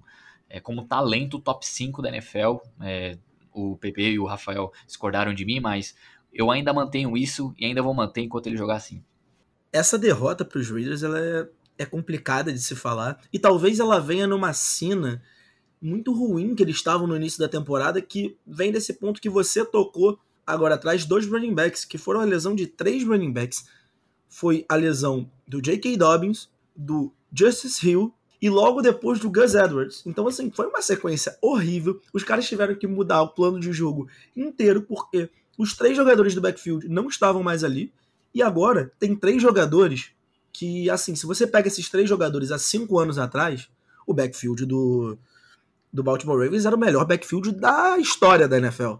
[0.49, 2.57] é, como talento top 5 da NFL.
[2.81, 3.17] É,
[3.51, 5.95] o PP e o Rafael discordaram de mim, mas
[6.33, 9.03] eu ainda mantenho isso e ainda vou manter enquanto ele jogar assim.
[9.71, 13.19] Essa derrota para os Raiders ela é é complicada de se falar.
[13.31, 15.21] E talvez ela venha numa cena
[15.81, 19.65] muito ruim que eles estavam no início da temporada, que vem desse ponto que você
[19.65, 23.65] tocou agora atrás, dois running backs, que foram a lesão de três running backs.
[24.29, 25.97] Foi a lesão do J.K.
[25.97, 30.03] Dobbins, do Justice Hill e logo depois do Gus Edwards.
[30.05, 32.01] Então, assim, foi uma sequência horrível.
[32.11, 36.41] Os caras tiveram que mudar o plano de jogo inteiro porque os três jogadores do
[36.41, 37.91] backfield não estavam mais ali.
[38.33, 40.11] E agora tem três jogadores
[40.53, 43.67] que, assim, se você pega esses três jogadores há cinco anos atrás,
[44.05, 45.17] o backfield do,
[45.91, 48.93] do Baltimore Ravens era o melhor backfield da história da NFL.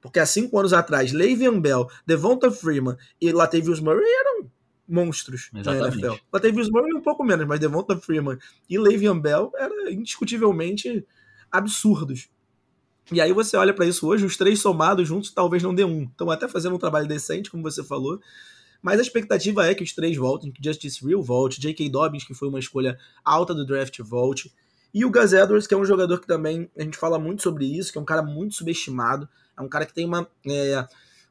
[0.00, 4.50] Porque há cinco anos atrás, Le'Veon Bell, Devonta Freeman e Latavius Murray eram
[4.88, 6.00] monstros Exatamente.
[6.00, 6.24] na NFL.
[6.32, 11.04] Latavius Murray um pouco menos, mas Devonta Freeman e Le'Veon Bell eram indiscutivelmente
[11.50, 12.28] absurdos.
[13.12, 16.04] E aí você olha para isso hoje, os três somados juntos talvez não dê um.
[16.04, 18.20] Estão até fazendo um trabalho decente, como você falou,
[18.82, 21.88] mas a expectativa é que os três voltem, que Justice Real volte, J.K.
[21.90, 24.52] Dobbins, que foi uma escolha alta do draft, volte.
[24.92, 27.64] E o Gus Edwards, que é um jogador que também a gente fala muito sobre
[27.64, 30.86] isso, que é um cara muito subestimado, é um cara que tem uma, é,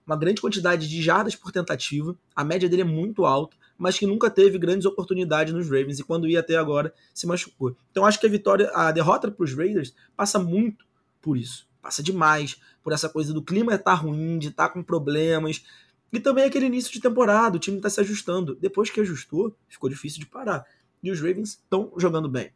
[0.05, 4.05] uma grande quantidade de jardas por tentativa, a média dele é muito alta, mas que
[4.05, 7.75] nunca teve grandes oportunidades nos Ravens e quando ia até agora se machucou.
[7.91, 10.85] Então acho que a vitória, a derrota para os Raiders passa muito
[11.21, 14.73] por isso, passa demais por essa coisa do clima estar tá ruim, de estar tá
[14.73, 15.63] com problemas,
[16.11, 18.55] e também aquele início de temporada, o time está se ajustando.
[18.55, 20.65] Depois que ajustou, ficou difícil de parar.
[21.03, 22.51] E os Ravens estão jogando bem.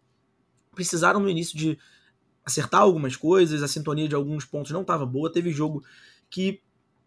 [0.74, 1.78] Precisaram no início de
[2.44, 5.32] acertar algumas coisas, a sintonia de alguns pontos não estava boa.
[5.32, 5.84] Teve jogo
[6.30, 6.62] que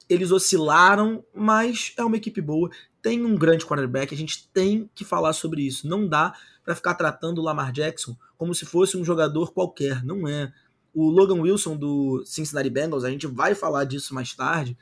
[0.09, 2.71] eles oscilaram, mas é uma equipe boa.
[3.03, 5.89] Tem um grande quarterback, a gente tem que falar sobre isso.
[5.89, 6.33] Não dá
[6.65, 10.05] para ficar tratando o Lamar Jackson como se fosse um jogador qualquer.
[10.05, 10.53] Não é.
[10.95, 14.77] O Logan Wilson do Cincinnati Bengals, a gente vai falar disso mais tarde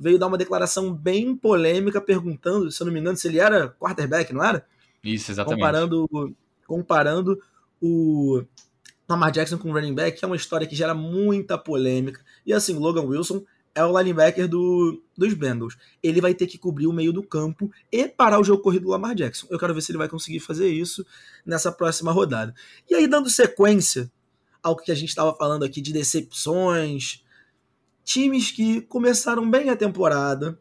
[0.00, 3.68] veio dar uma declaração bem polêmica perguntando, se eu não me engano, se ele era
[3.68, 4.66] quarterback, não era?
[5.04, 5.60] Isso, exatamente.
[5.60, 6.34] Comparando,
[6.66, 7.42] comparando
[7.80, 8.42] o
[9.06, 12.24] Lamar Jackson com running back é uma história que gera muita polêmica.
[12.46, 15.76] E assim, Logan Wilson é o linebacker do, dos Bengals.
[16.02, 18.90] Ele vai ter que cobrir o meio do campo e parar o jogo corrido do
[18.90, 19.46] Lamar Jackson.
[19.50, 21.04] Eu quero ver se ele vai conseguir fazer isso
[21.44, 22.54] nessa próxima rodada.
[22.88, 24.10] E aí, dando sequência
[24.62, 27.22] ao que a gente estava falando aqui de decepções,
[28.04, 30.60] times que começaram bem a temporada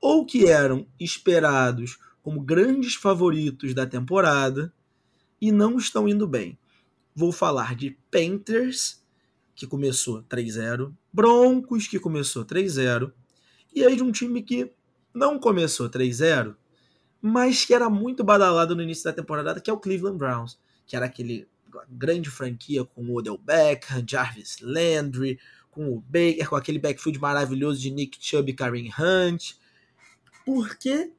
[0.00, 4.72] ou que eram esperados como grandes favoritos da temporada
[5.40, 6.58] e não estão indo bem.
[7.14, 9.02] Vou falar de Panthers,
[9.54, 13.12] que começou 3-0, Broncos, que começou 3-0,
[13.74, 14.70] e aí de um time que
[15.12, 16.54] não começou 3-0,
[17.20, 20.94] mas que era muito badalado no início da temporada, que é o Cleveland Browns, que
[20.94, 21.48] era aquele
[21.88, 25.38] grande franquia com Odell Beckham, Jarvis Landry,
[25.78, 29.52] com o Baker, com aquele backfield maravilhoso de Nick Chubb e Karen Hunt.
[30.44, 31.12] Por que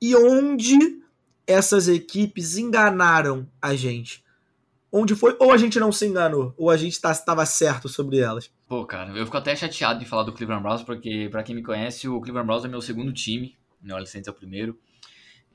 [0.00, 0.78] e onde
[1.44, 4.24] essas equipes enganaram a gente?
[4.92, 5.36] Onde foi?
[5.40, 8.48] Ou a gente não se enganou, ou a gente estava tá, certo sobre elas.
[8.68, 11.62] Pô, cara, eu fico até chateado de falar do Cleveland Browns, porque, para quem me
[11.64, 14.78] conhece, o Cleveland Browns é meu segundo time, Orleans Saints é o primeiro.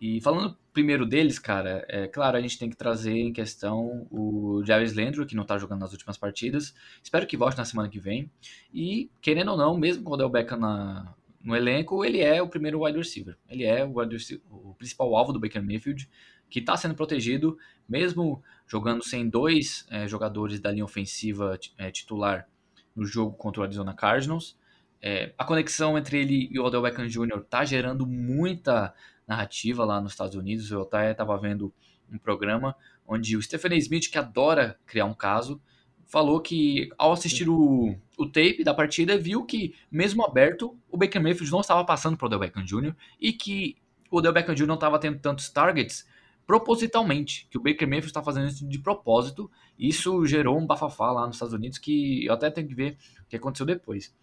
[0.02, 4.64] E falando primeiro deles, cara, é claro, a gente tem que trazer em questão o
[4.66, 6.74] Jarvis Landry, que não tá jogando nas últimas partidas.
[7.04, 8.32] Espero que volte na semana que vem.
[8.74, 12.50] E, querendo ou não, mesmo com o Odell Beckham na, no elenco, ele é o
[12.50, 13.38] primeiro wide receiver.
[13.48, 16.10] Ele é o, receiver, o principal alvo do Baker Mayfield,
[16.50, 17.56] que está sendo protegido,
[17.88, 22.48] mesmo jogando sem dois é, jogadores da linha ofensiva é, titular
[22.96, 24.58] no jogo contra o Arizona Cardinals.
[25.02, 27.40] É, a conexão entre ele e o Odell Beckham Jr.
[27.40, 28.94] está gerando muita
[29.28, 30.70] narrativa lá nos Estados Unidos.
[30.70, 31.74] Eu até estava vendo
[32.12, 32.76] um programa
[33.08, 33.78] onde o Stephen A.
[33.78, 35.62] Smith, que adora criar um caso,
[36.06, 41.22] falou que ao assistir o, o tape da partida, viu que, mesmo aberto, o Baker
[41.22, 42.94] Mayfield não estava passando para o Odell Beckham Jr.
[43.20, 43.78] e que
[44.10, 44.68] o Odell Beckham Jr.
[44.68, 46.06] não estava tendo tantos targets
[46.46, 49.50] propositalmente, que o Baker Mayfield está fazendo isso de propósito.
[49.80, 53.30] Isso gerou um bafafá lá nos Estados Unidos que eu até tenho que ver o
[53.30, 54.14] que aconteceu depois.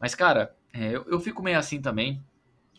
[0.00, 2.22] Mas, cara, é, eu, eu, fico meio assim também,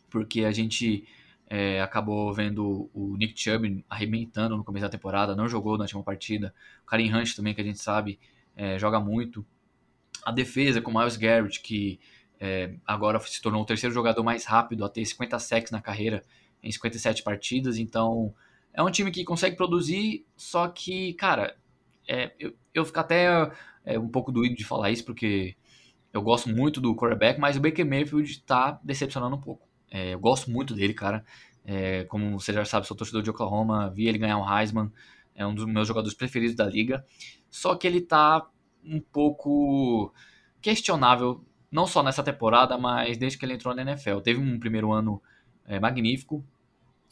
[0.09, 1.07] porque a gente
[1.47, 6.03] é, acabou vendo o Nick Chubb arrebentando no começo da temporada, não jogou na última
[6.03, 6.53] partida.
[6.83, 8.19] O Karim Hunt também, que a gente sabe,
[8.55, 9.45] é, joga muito.
[10.23, 11.99] A defesa com o Miles Garrett, que
[12.39, 16.23] é, agora se tornou o terceiro jogador mais rápido a ter 50 sacks na carreira
[16.63, 17.77] em 57 partidas.
[17.77, 18.33] Então,
[18.73, 21.57] é um time que consegue produzir, só que, cara,
[22.07, 23.51] é, eu, eu fico até
[23.85, 25.55] é, um pouco doído de falar isso, porque
[26.13, 29.67] eu gosto muito do quarterback, mas o Baker Mayfield tá decepcionando um pouco.
[29.91, 31.23] É, eu gosto muito dele, cara.
[31.63, 34.91] É, como você já sabe, sou torcedor de Oklahoma, vi ele ganhar um Heisman,
[35.35, 37.05] é um dos meus jogadores preferidos da liga.
[37.49, 38.47] Só que ele tá
[38.83, 40.13] um pouco
[40.61, 44.19] questionável, não só nessa temporada, mas desde que ele entrou na NFL.
[44.19, 45.21] Teve um primeiro ano
[45.65, 46.43] é, magnífico,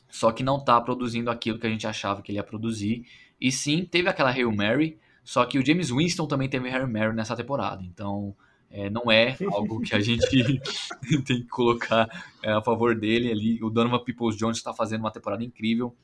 [0.09, 3.05] só que não tá produzindo aquilo que a gente achava que ele ia produzir.
[3.39, 7.13] E sim, teve aquela Hail Mary, só que o James Winston também teve Hail Mary
[7.13, 7.83] nessa temporada.
[7.83, 8.35] Então,
[8.69, 10.27] é, não é algo que a gente
[11.25, 12.07] tem que colocar
[12.43, 13.63] é, a favor dele ali.
[13.63, 15.95] O Donovan Peoples Jones está fazendo uma temporada incrível.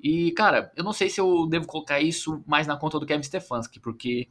[0.00, 3.22] E, cara, eu não sei se eu devo colocar isso mais na conta do Kevin
[3.22, 4.28] Stefanski, porque,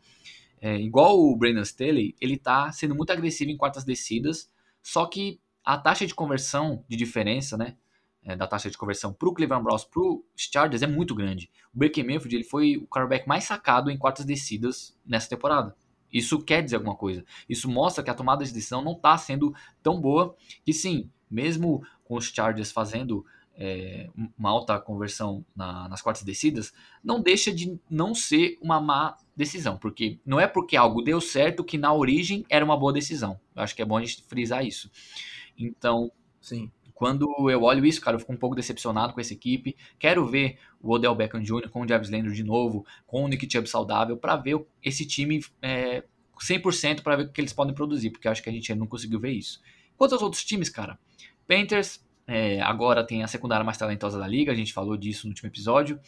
[0.61, 4.49] é, igual o Brandon Staley, ele tá sendo muito agressivo em quartas descidas,
[4.81, 7.75] só que a taxa de conversão de diferença, né,
[8.23, 11.51] é, da taxa de conversão para o Cleveland Browns, para os Chargers, é muito grande.
[11.73, 15.75] O Baker Mayfield ele foi o quarterback mais sacado em quartas descidas nessa temporada.
[16.11, 17.25] Isso quer dizer alguma coisa.
[17.47, 21.83] Isso mostra que a tomada de decisão não está sendo tão boa que sim, mesmo
[22.03, 23.25] com os Chargers fazendo
[23.57, 26.71] é, uma alta conversão na, nas quartas descidas,
[27.03, 31.63] não deixa de não ser uma má decisão, porque não é porque algo deu certo
[31.63, 33.39] que na origem era uma boa decisão.
[33.55, 34.91] Eu acho que é bom a gente frisar isso.
[35.57, 36.71] Então, sim.
[36.97, 39.77] Quando eu olho isso, cara, eu fico um pouco decepcionado com essa equipe.
[39.99, 41.69] Quero ver o Odell Beckham Jr.
[41.69, 45.45] com o Jarvis Landry de novo, com o Nick Chubb saudável, para ver esse time
[45.61, 46.03] é,
[46.41, 49.19] 100% para ver o que eles podem produzir, porque acho que a gente não conseguiu
[49.19, 49.61] ver isso.
[49.95, 50.97] Quanto aos outros times, cara,
[51.47, 55.31] Panthers é, agora tem a secundária mais talentosa da liga, a gente falou disso no
[55.33, 55.99] último episódio.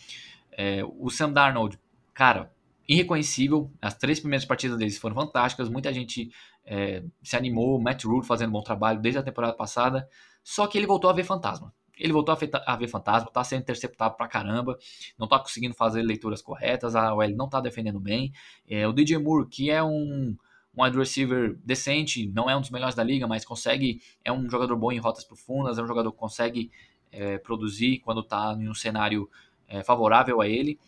[0.52, 1.80] É, o Sam Darnold,
[2.16, 2.52] cara,
[2.88, 3.72] irreconhecível.
[3.80, 5.70] As três primeiras partidas deles foram fantásticas.
[5.70, 6.32] Muita gente
[6.66, 7.80] é, se animou.
[7.80, 10.10] Matt Rule fazendo bom trabalho desde a temporada passada.
[10.50, 11.72] Só que ele voltou a ver fantasma.
[11.96, 12.36] Ele voltou
[12.66, 14.80] a, ver fantasma, tá sendo interceptado pra caramba,
[15.16, 18.34] não tá conseguindo fazer leituras corretas, a OL não tá defendendo bem.
[18.68, 20.36] É, o DJ Moore, que é um,
[20.76, 24.50] um wide receiver decente, não é um dos melhores da liga, mas consegue, é um
[24.50, 26.72] jogador bom em rotas profundas, é um jogador que consegue
[27.12, 29.30] é, produzir quando tá em um cenário
[29.68, 30.80] é, favorável a ele.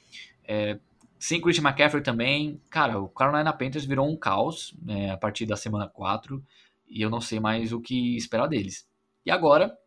[0.44, 0.80] É,
[1.20, 5.56] sem Christian McCaffrey também, cara, o Carolina Panthers virou um caos né, a partir da
[5.56, 6.44] semana 4
[6.90, 8.90] e eu não sei mais o que esperar deles.
[9.26, 9.78] E agora,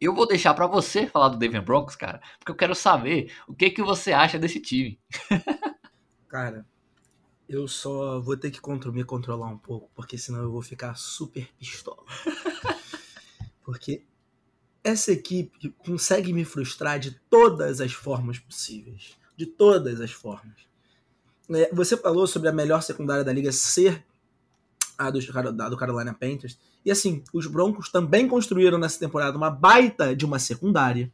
[0.00, 3.54] eu vou deixar para você falar do Denver Broncos, cara, porque eu quero saber o
[3.54, 4.98] que que você acha desse time.
[6.28, 6.64] Cara,
[7.48, 8.60] eu só vou ter que
[8.92, 12.04] me controlar um pouco, porque senão eu vou ficar super pistola.
[13.64, 14.04] porque
[14.82, 19.18] essa equipe consegue me frustrar de todas as formas possíveis.
[19.36, 20.56] De todas as formas.
[21.50, 24.04] É, você falou sobre a melhor secundária da liga ser
[24.96, 25.18] a do,
[25.62, 26.58] a do Carolina Panthers.
[26.84, 31.12] E assim, os Broncos também construíram nessa temporada uma baita de uma secundária.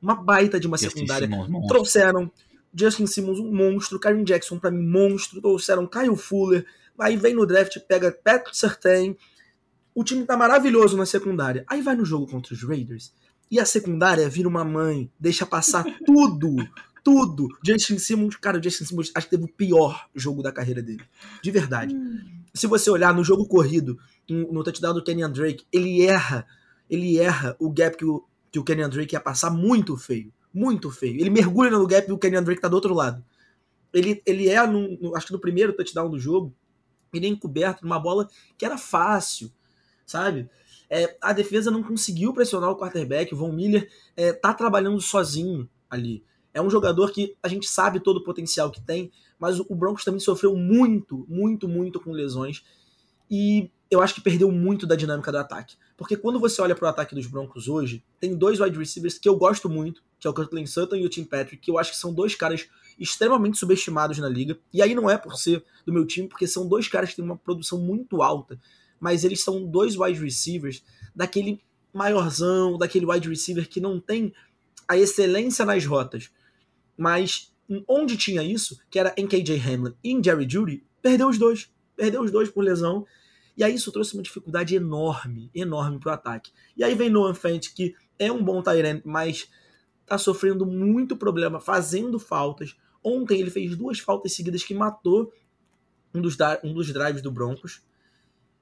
[0.00, 1.28] Uma baita de uma Justin secundária.
[1.28, 2.30] Simmons, Trouxeram
[2.72, 3.98] Justin Simmons, um monstro.
[3.98, 5.40] Karen Jackson, para mim, monstro.
[5.40, 6.64] Trouxeram Kyle Fuller.
[6.98, 9.16] Aí vem no draft, pega Patrick Sertain.
[9.94, 11.64] O time tá maravilhoso na secundária.
[11.68, 13.12] Aí vai no jogo contra os Raiders.
[13.50, 16.56] E a secundária vira uma mãe, deixa passar tudo,
[17.02, 17.48] tudo.
[17.64, 21.02] Justin Simmons, cara, o Justin Simmons acho que teve o pior jogo da carreira dele.
[21.42, 21.94] De verdade.
[21.94, 22.39] Hum.
[22.54, 26.46] Se você olhar no jogo corrido, no touchdown do Kenyan Drake, ele erra,
[26.88, 30.32] ele erra o gap que o, que o Kenyan Drake ia passar muito feio.
[30.52, 31.20] Muito feio.
[31.20, 33.24] Ele mergulha no gap e o Kenyan Drake tá do outro lado.
[33.92, 36.54] Ele, ele é, no, no, acho que no primeiro touchdown do jogo,
[37.12, 39.52] ele é encoberto numa bola que era fácil,
[40.06, 40.48] sabe?
[40.88, 43.32] É, a defesa não conseguiu pressionar o quarterback.
[43.32, 46.24] O Von Miller é, tá trabalhando sozinho ali.
[46.52, 50.04] É um jogador que a gente sabe todo o potencial que tem, mas o Broncos
[50.04, 52.64] também sofreu muito, muito, muito com lesões.
[53.30, 55.76] E eu acho que perdeu muito da dinâmica do ataque.
[55.96, 59.28] Porque quando você olha para o ataque dos Broncos hoje, tem dois wide receivers que
[59.28, 61.92] eu gosto muito, que é o Cortland Sutton e o Tim Patrick, que eu acho
[61.92, 64.58] que são dois caras extremamente subestimados na liga.
[64.72, 67.24] E aí não é por ser do meu time, porque são dois caras que têm
[67.24, 68.60] uma produção muito alta,
[69.00, 70.84] mas eles são dois wide receivers
[71.14, 71.60] daquele
[71.92, 74.32] maiorzão, daquele wide receiver que não tem
[74.86, 76.30] a excelência nas rotas.
[77.00, 77.50] Mas
[77.88, 81.70] onde tinha isso, que era em KJ Hamlin e em Jerry Judy, perdeu os dois.
[81.96, 83.06] Perdeu os dois por lesão.
[83.56, 86.52] E aí isso trouxe uma dificuldade enorme, enorme para o ataque.
[86.76, 89.48] E aí vem Noah Fent, que é um bom Tyrant, mas
[90.04, 92.76] tá sofrendo muito problema, fazendo faltas.
[93.02, 95.32] Ontem ele fez duas faltas seguidas que matou
[96.14, 97.80] um dos, um dos drives do Broncos.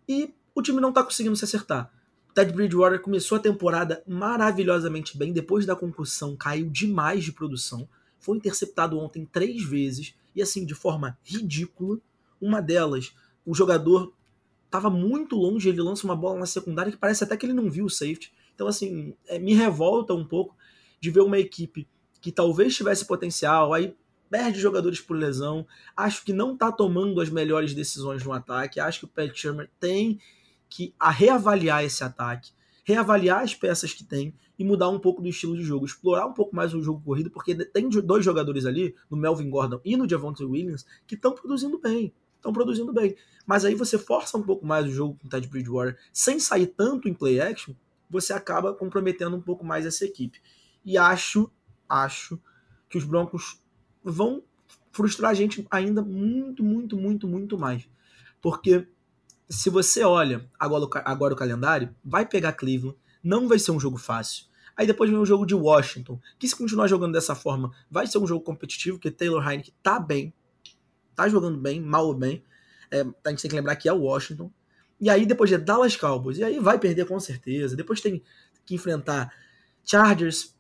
[0.08, 1.92] E o time não tá conseguindo se acertar.
[2.32, 7.88] Ted Bridgewater começou a temporada maravilhosamente bem, depois da concussão caiu demais de produção.
[8.18, 11.98] Foi interceptado ontem três vezes, e assim, de forma ridícula.
[12.40, 14.12] Uma delas, o jogador
[14.70, 17.70] tava muito longe, ele lança uma bola na secundária que parece até que ele não
[17.70, 18.32] viu o safety.
[18.54, 20.56] Então, assim, é, me revolta um pouco
[21.00, 21.88] de ver uma equipe
[22.20, 23.94] que talvez tivesse potencial, aí
[24.28, 29.00] perde jogadores por lesão, acho que não tá tomando as melhores decisões no ataque, acho
[29.00, 30.20] que o Pat Shermer tem
[30.68, 32.50] que reavaliar esse ataque,
[32.88, 36.32] reavaliar as peças que tem e mudar um pouco do estilo de jogo, explorar um
[36.32, 40.08] pouco mais o jogo corrido, porque tem dois jogadores ali, no Melvin Gordon e no
[40.08, 43.16] Javonte Williams, que estão produzindo bem estão produzindo bem.
[43.44, 46.68] Mas aí você força um pouco mais o jogo com o Ted Bridgewater sem sair
[46.68, 47.74] tanto em play action,
[48.08, 50.40] você acaba comprometendo um pouco mais essa equipe.
[50.84, 51.50] E acho,
[51.88, 52.40] acho
[52.88, 53.60] que os Broncos
[54.02, 54.42] vão
[54.92, 57.88] frustrar a gente ainda muito, muito, muito, muito mais.
[58.40, 58.86] Porque
[59.48, 63.96] se você olha agora, agora o calendário, vai pegar Cleveland, não vai ser um jogo
[63.96, 64.46] fácil.
[64.76, 68.18] Aí depois vem o jogo de Washington, que se continuar jogando dessa forma, vai ser
[68.18, 70.32] um jogo competitivo, porque Taylor Heineken tá bem,
[71.16, 72.44] tá jogando bem, mal ou bem.
[72.90, 74.52] É, a gente tem que lembrar que é o Washington.
[75.00, 76.38] E aí depois é Dallas Cowboys.
[76.38, 77.74] E aí vai perder com certeza.
[77.76, 78.22] Depois tem
[78.64, 79.32] que enfrentar
[79.84, 80.54] Chargers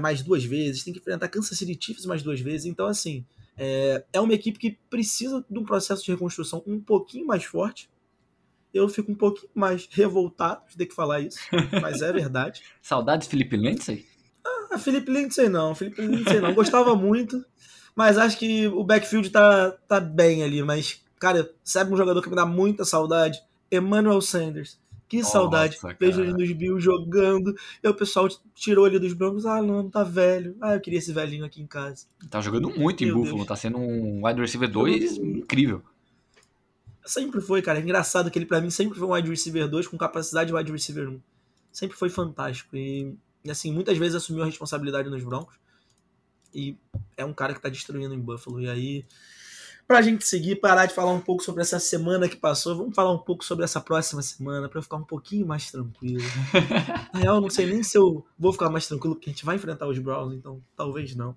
[0.00, 0.84] mais duas vezes.
[0.84, 2.66] Tem que enfrentar Kansas City Chiefs mais duas vezes.
[2.66, 3.24] Então, assim,
[3.56, 7.88] é, é uma equipe que precisa de um processo de reconstrução um pouquinho mais forte.
[8.74, 11.38] Eu fico um pouquinho mais revoltado de ter que falar isso,
[11.80, 12.62] mas é verdade.
[12.82, 14.04] Saudades Felipe Lindsay?
[14.44, 16.52] Ah, Felipe Lindsay não, Felipe Lindsay não.
[16.52, 17.42] Gostava muito.
[17.94, 20.62] Mas acho que o backfield tá, tá bem ali.
[20.62, 23.40] Mas, cara, sabe um jogador que me dá muita saudade?
[23.70, 24.78] Emmanuel Sanders.
[25.08, 25.78] Que Nossa, saudade.
[25.78, 25.96] Cara.
[26.00, 27.54] Vejo ele nos Bills jogando.
[27.82, 29.46] E o pessoal tirou ele dos Broncos.
[29.46, 30.56] Ah, não, tá velho.
[30.60, 32.06] Ah, eu queria esse velhinho aqui em casa.
[32.28, 33.36] Tá jogando muito Meu em Buffalo.
[33.36, 33.48] Deus.
[33.48, 35.82] Tá sendo um wide receiver 2 incrível.
[37.04, 37.78] Sempre foi, cara.
[37.78, 40.54] É engraçado que ele, pra mim, sempre foi um wide receiver 2 com capacidade de
[40.54, 41.20] wide receiver 1.
[41.70, 42.76] Sempre foi fantástico.
[42.76, 43.14] E,
[43.48, 45.56] assim, muitas vezes assumiu a responsabilidade nos Broncos.
[46.54, 46.76] E
[47.16, 48.60] é um cara que tá destruindo em Buffalo.
[48.60, 49.04] E aí,
[49.86, 53.12] pra gente seguir, parar de falar um pouco sobre essa semana que passou, vamos falar
[53.12, 56.22] um pouco sobre essa próxima semana, para eu ficar um pouquinho mais tranquilo.
[57.12, 59.56] Na real, não sei nem se eu vou ficar mais tranquilo, porque a gente vai
[59.56, 61.36] enfrentar os Browns, então talvez não.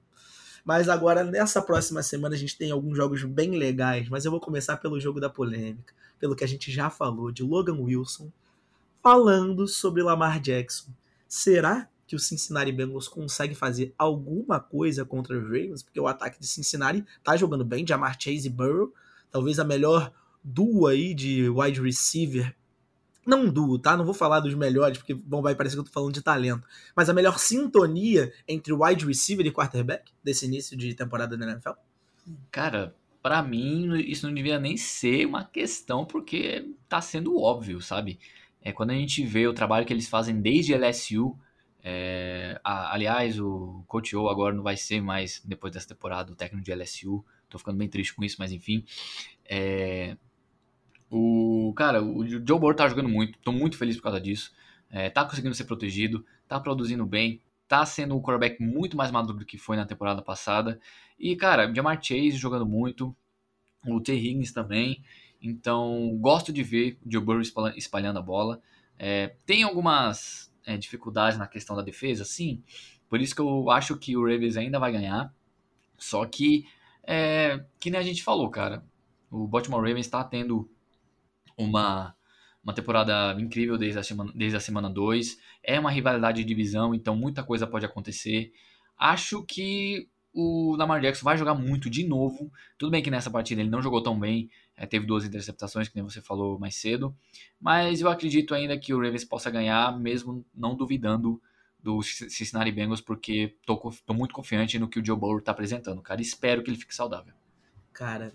[0.67, 4.39] Mas agora, nessa próxima semana, a gente tem alguns jogos bem legais, mas eu vou
[4.41, 8.29] começar pelo jogo da polêmica, pelo que a gente já falou, de Logan Wilson,
[9.01, 10.91] falando sobre Lamar Jackson.
[11.25, 16.37] Será que o Cincinnati Bengals consegue fazer alguma coisa contra os Ravens, porque o ataque
[16.37, 18.93] de Cincinnati tá jogando bem, Jamar Chase e Burrow,
[19.31, 20.11] talvez a melhor
[20.43, 22.53] duo aí de wide receiver.
[23.27, 23.97] Não duo, tá?
[23.97, 26.65] Não vou falar dos melhores, porque bom, vai parecer que eu tô falando de talento.
[26.95, 31.71] Mas a melhor sintonia entre wide receiver e quarterback desse início de temporada da NFL?
[32.49, 38.17] Cara, para mim, isso não devia nem ser uma questão, porque tá sendo óbvio, sabe?
[38.61, 41.37] É quando a gente vê o trabalho que eles fazem desde LSU.
[41.83, 46.35] É, a, aliás, o Coach O agora não vai ser mais, depois dessa temporada, o
[46.35, 47.25] técnico de LSU.
[47.49, 48.85] Tô ficando bem triste com isso, mas enfim.
[49.43, 50.15] É,
[51.09, 54.53] o cara, o Joe Burrow tá jogando muito, tô muito feliz por causa disso.
[54.89, 59.39] É, tá conseguindo ser protegido, tá produzindo bem, tá sendo um quarterback muito mais maduro
[59.39, 60.79] do que foi na temporada passada.
[61.19, 63.15] E, cara, Jamar Chase jogando muito,
[63.85, 64.13] o T.
[64.13, 65.03] Higgins também.
[65.41, 67.41] Então, gosto de ver o Joe Burrow
[67.75, 68.61] espalhando a bola.
[68.97, 72.63] É, tem algumas é, dificuldades na questão da defesa, sim.
[73.09, 75.33] Por isso que eu acho que o Ravens ainda vai ganhar.
[75.97, 76.65] Só que,
[77.03, 78.83] é, que nem a gente falou, cara.
[79.29, 80.69] O Baltimore Ravens está tendo
[81.57, 82.15] uma,
[82.63, 85.37] uma temporada incrível desde a, semana, desde a semana 2.
[85.63, 88.53] É uma rivalidade de divisão, então muita coisa pode acontecer.
[88.97, 92.51] Acho que o Lamar Jackson vai jogar muito de novo.
[92.77, 95.95] Tudo bem que nessa partida ele não jogou tão bem, é, teve duas interceptações, que
[95.95, 97.15] nem você falou mais cedo.
[97.59, 101.41] Mas eu acredito ainda que o Ravens possa ganhar, mesmo não duvidando
[101.81, 106.01] do Cincinnati Bengals, porque tô, tô muito confiante no que o Joe Burrow tá apresentando,
[106.01, 106.21] cara.
[106.21, 107.33] Espero que ele fique saudável.
[107.91, 108.31] Cara,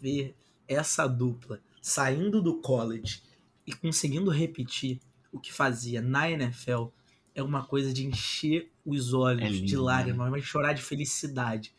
[0.00, 0.34] ver
[0.66, 3.20] essa dupla saindo do college
[3.66, 5.00] e conseguindo repetir
[5.32, 6.86] o que fazia na NFL
[7.34, 10.30] é uma coisa de encher os olhos é lindo, de lágrimas, né?
[10.30, 11.74] mas chorar de felicidade.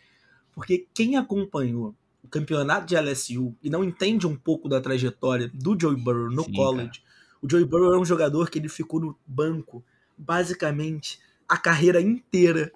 [0.52, 5.80] Porque quem acompanhou o campeonato de LSU e não entende um pouco da trajetória do
[5.80, 7.14] Joey Burrow no Sim, college, cara.
[7.42, 9.84] o Joey Burrow é um jogador que ele ficou no banco
[10.18, 12.72] basicamente a carreira inteira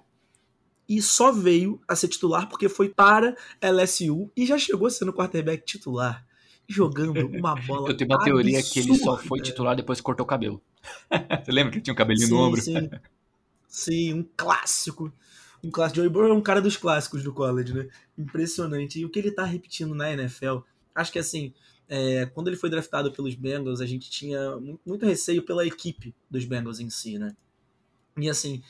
[0.88, 5.66] e só veio a ser titular porque foi para LSU e já chegou sendo quarterback
[5.66, 6.27] titular
[6.68, 7.90] jogando uma bola.
[7.90, 10.62] Eu tenho uma teoria que ele só foi titular depois que cortou o cabelo.
[11.44, 12.62] Você lembra que tinha um cabelinho sim, no ombro?
[12.62, 12.90] Sim.
[13.68, 15.12] sim, um clássico.
[15.64, 15.98] Um clássico.
[15.98, 17.88] Joey Burrow é um cara dos clássicos do college, né?
[18.18, 19.00] Impressionante.
[19.00, 20.60] E o que ele tá repetindo na NFL,
[20.94, 21.54] acho que assim,
[21.90, 26.46] é, quando ele foi draftado pelos Bengals, a gente tinha muito receio pela equipe dos
[26.46, 27.36] Bengals em si, né?
[28.18, 28.62] E assim,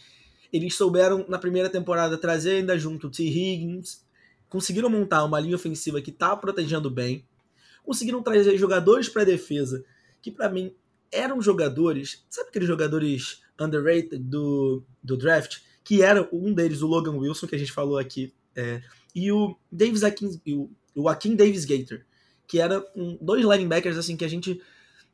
[0.51, 3.23] eles souberam na primeira temporada trazer ainda junto o T.
[3.23, 4.05] Higgins,
[4.49, 7.25] conseguiram montar uma linha ofensiva que tá protegendo bem,
[7.87, 9.81] conseguiram trazer jogadores para defesa
[10.21, 10.75] que para mim
[11.09, 17.15] eram jogadores, sabe aqueles jogadores underrated do, do draft, que era um deles o Logan
[17.15, 18.81] Wilson que a gente falou aqui, é,
[19.15, 22.01] e o Davis Akin, o, o Akin Davis Gator,
[22.45, 24.61] que era um, dois linebackers assim que a gente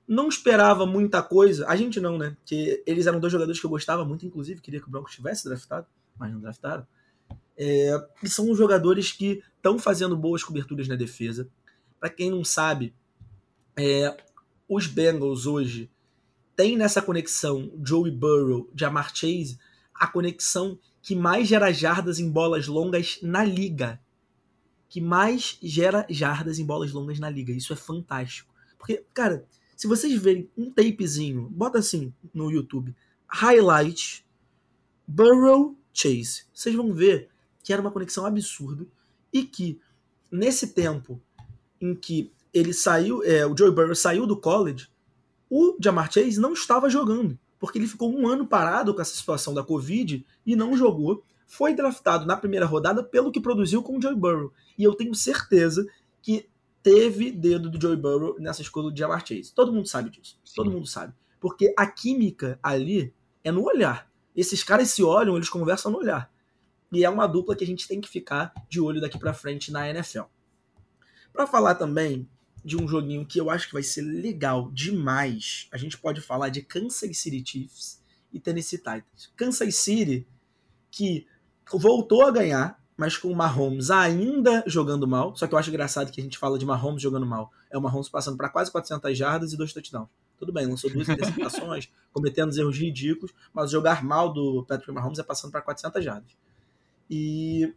[0.08, 1.68] não esperava muita coisa.
[1.68, 2.36] A gente não, né?
[2.44, 5.46] Que eles eram dois jogadores que eu gostava muito, inclusive, queria que o Broncos tivesse
[5.46, 5.86] draftado,
[6.18, 6.86] mas não draftaram.
[7.56, 11.48] É, e são jogadores que estão fazendo boas coberturas na defesa.
[12.04, 12.94] Para quem não sabe,
[13.78, 14.14] é,
[14.68, 15.90] os Bengals hoje
[16.54, 19.58] têm nessa conexão Joey Burrow, Jamar Chase,
[19.96, 24.02] a conexão que mais gera jardas em bolas longas na liga.
[24.90, 27.54] Que mais gera jardas em bolas longas na liga.
[27.54, 28.54] Isso é fantástico.
[28.78, 32.94] Porque, cara, se vocês verem um tapezinho, bota assim no YouTube,
[33.30, 34.26] highlight
[35.08, 36.44] Burrow Chase.
[36.54, 37.30] Vocês vão ver
[37.64, 38.86] que era uma conexão absurda
[39.32, 39.80] e que
[40.30, 41.22] nesse tempo
[41.84, 44.88] em que ele saiu, é, o Joey Burrow saiu do college,
[45.50, 49.54] o Jamar Chase não estava jogando, porque ele ficou um ano parado com essa situação
[49.54, 51.24] da Covid e não jogou.
[51.46, 54.52] Foi draftado na primeira rodada pelo que produziu com o Joey Burrow.
[54.78, 55.86] E eu tenho certeza
[56.22, 56.48] que
[56.82, 59.54] teve dedo do Joey Burrow nessa escolha de Jamar Chase.
[59.54, 60.40] Todo mundo sabe disso.
[60.44, 60.54] Sim.
[60.56, 61.14] Todo mundo sabe.
[61.40, 63.14] Porque a química ali
[63.44, 64.10] é no olhar.
[64.36, 66.32] Esses caras se olham, eles conversam no olhar.
[66.92, 69.72] E é uma dupla que a gente tem que ficar de olho daqui para frente
[69.72, 70.24] na NFL.
[71.34, 72.30] Para falar também
[72.64, 76.50] de um joguinho que eu acho que vai ser legal demais, a gente pode falar
[76.50, 79.32] de Kansas City Chiefs e Tennessee Titans.
[79.36, 80.28] Kansas City
[80.90, 81.28] que
[81.72, 85.36] voltou a ganhar, mas com o Mahomes ainda jogando mal.
[85.36, 87.52] Só que eu acho engraçado que a gente fala de Mahomes jogando mal.
[87.70, 90.10] É o Mahomes passando para quase 400 jardas e dois touchdowns.
[90.38, 95.24] Tudo bem, lançou duas interceptações, cometendo erros ridículos, mas jogar mal do Patrick Mahomes é
[95.24, 96.32] passando para 400 jardas.
[97.10, 97.74] E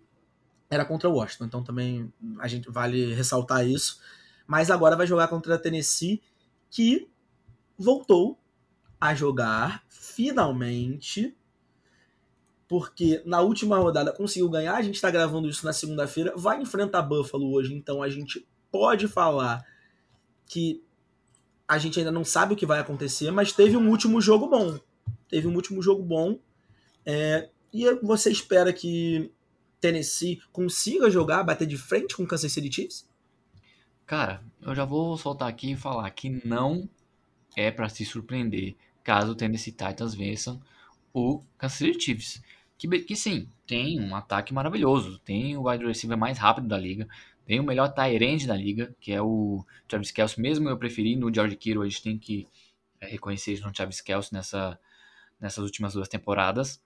[0.68, 4.00] era contra o Washington, então também a gente vale ressaltar isso.
[4.46, 6.22] Mas agora vai jogar contra a Tennessee,
[6.70, 7.08] que
[7.78, 8.38] voltou
[9.00, 11.36] a jogar finalmente,
[12.68, 14.74] porque na última rodada conseguiu ganhar.
[14.74, 19.08] A gente está gravando isso na segunda-feira, vai enfrentar Buffalo hoje, então a gente pode
[19.08, 19.64] falar
[20.46, 20.82] que
[21.68, 24.78] a gente ainda não sabe o que vai acontecer, mas teve um último jogo bom.
[25.28, 26.38] Teve um último jogo bom.
[27.04, 29.32] É, e você espera que
[29.86, 33.08] Tennessee consiga jogar, bater de frente com o Kansas City Chiefs?
[34.04, 36.88] Cara, eu já vou soltar aqui e falar que não
[37.56, 38.74] é para se surpreender
[39.04, 40.60] caso o Tennessee Titans vençam
[41.12, 42.42] o Kansas City Chiefs.
[42.76, 47.08] Que, que sim, tem um ataque maravilhoso, tem o wide receiver mais rápido da liga,
[47.46, 51.32] tem o melhor Tyrande na liga, que é o Travis Kelce, mesmo eu preferindo o
[51.32, 52.46] George Kittle, a gente tem que
[53.00, 54.78] é, reconhecer isso no Travis Kelce nessa,
[55.40, 56.82] nessas últimas duas temporadas.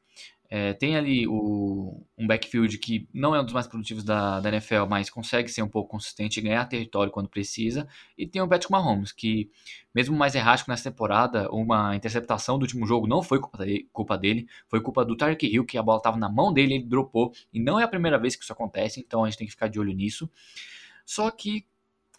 [0.53, 4.49] É, tem ali o, um backfield que não é um dos mais produtivos da, da
[4.49, 7.87] NFL, mas consegue ser um pouco consistente e ganhar território quando precisa.
[8.19, 9.49] E tem o Patrick Mahomes, que,
[9.95, 14.19] mesmo mais errático nessa temporada, uma interceptação do último jogo não foi culpa dele, culpa
[14.19, 17.33] dele foi culpa do Tarek Hill, que a bola estava na mão dele, ele dropou.
[17.53, 19.69] E não é a primeira vez que isso acontece, então a gente tem que ficar
[19.69, 20.29] de olho nisso.
[21.07, 21.65] Só que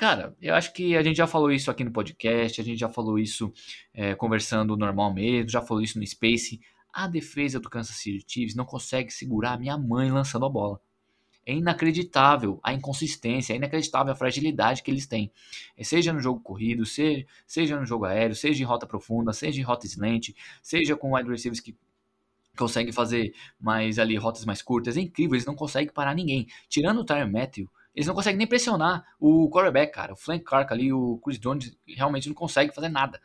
[0.01, 2.89] Cara, eu acho que a gente já falou isso aqui no podcast, a gente já
[2.89, 3.53] falou isso
[3.93, 6.59] é, conversando normal mesmo, já falou isso no Space.
[6.93, 10.79] A defesa do Kansas City Chiefs não consegue segurar a minha mãe lançando a bola.
[11.45, 15.31] É inacreditável a inconsistência, é inacreditável a fragilidade que eles têm.
[15.75, 19.59] É, seja no jogo corrido, seja, seja no jogo aéreo, seja em rota profunda, seja
[19.59, 20.29] em rota slant,
[20.61, 21.75] seja com wide receivers que
[22.55, 24.97] conseguem fazer mais ali rotas mais curtas.
[24.97, 26.47] É incrível, eles não conseguem parar ninguém.
[26.69, 30.13] Tirando o Tyre Matthew, eles não conseguem nem pressionar o quarterback, cara.
[30.13, 33.19] O Frank Clark ali, o Chris Jones realmente não consegue fazer nada.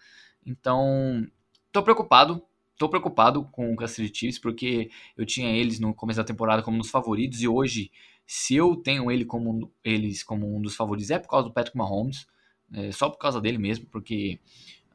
[0.44, 1.26] Então,
[1.70, 2.42] tô preocupado
[2.76, 6.62] tô preocupado com o Kansas City Chiefs porque eu tinha eles no começo da temporada
[6.62, 7.90] como dos favoritos e hoje,
[8.26, 11.76] se eu tenho ele como, eles como um dos favoritos, é por causa do Patrick
[11.76, 12.26] Mahomes,
[12.72, 14.40] é só por causa dele mesmo, porque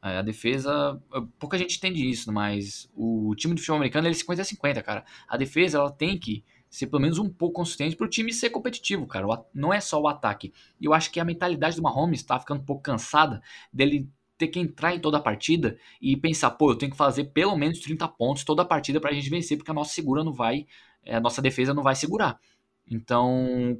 [0.02, 1.00] é, a defesa,
[1.38, 4.82] pouca gente entende isso, mas o time do futebol americano ele é 50 a 50,
[4.82, 5.04] cara.
[5.28, 8.50] A defesa ela tem que ser pelo menos um pouco consistente para o time ser
[8.50, 9.26] competitivo, cara.
[9.54, 10.52] Não é só o ataque.
[10.80, 13.40] E eu acho que a mentalidade do Mahomes está ficando um pouco cansada
[13.72, 14.08] dele
[14.42, 17.56] ter que entrar em toda a partida e pensar, pô, eu tenho que fazer pelo
[17.56, 20.32] menos 30 pontos toda a partida para a gente vencer, porque a nossa segura não
[20.32, 20.66] vai,
[21.04, 22.40] eh, a nossa defesa não vai segurar.
[22.90, 23.78] Então,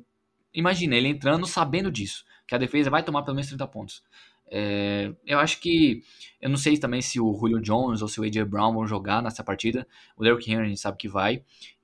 [0.54, 4.02] imagina ele entrando sabendo disso, que a defesa vai tomar pelo menos 30 pontos.
[4.48, 6.02] É, eu acho que,
[6.40, 9.20] eu não sei também se o Julio Jones ou se o AJ Brown vão jogar
[9.22, 9.86] nessa partida.
[10.16, 11.42] O Derrick Henry a gente sabe que vai.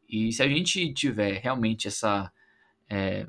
[0.08, 2.30] E se a gente tiver realmente essa
[2.88, 3.26] é,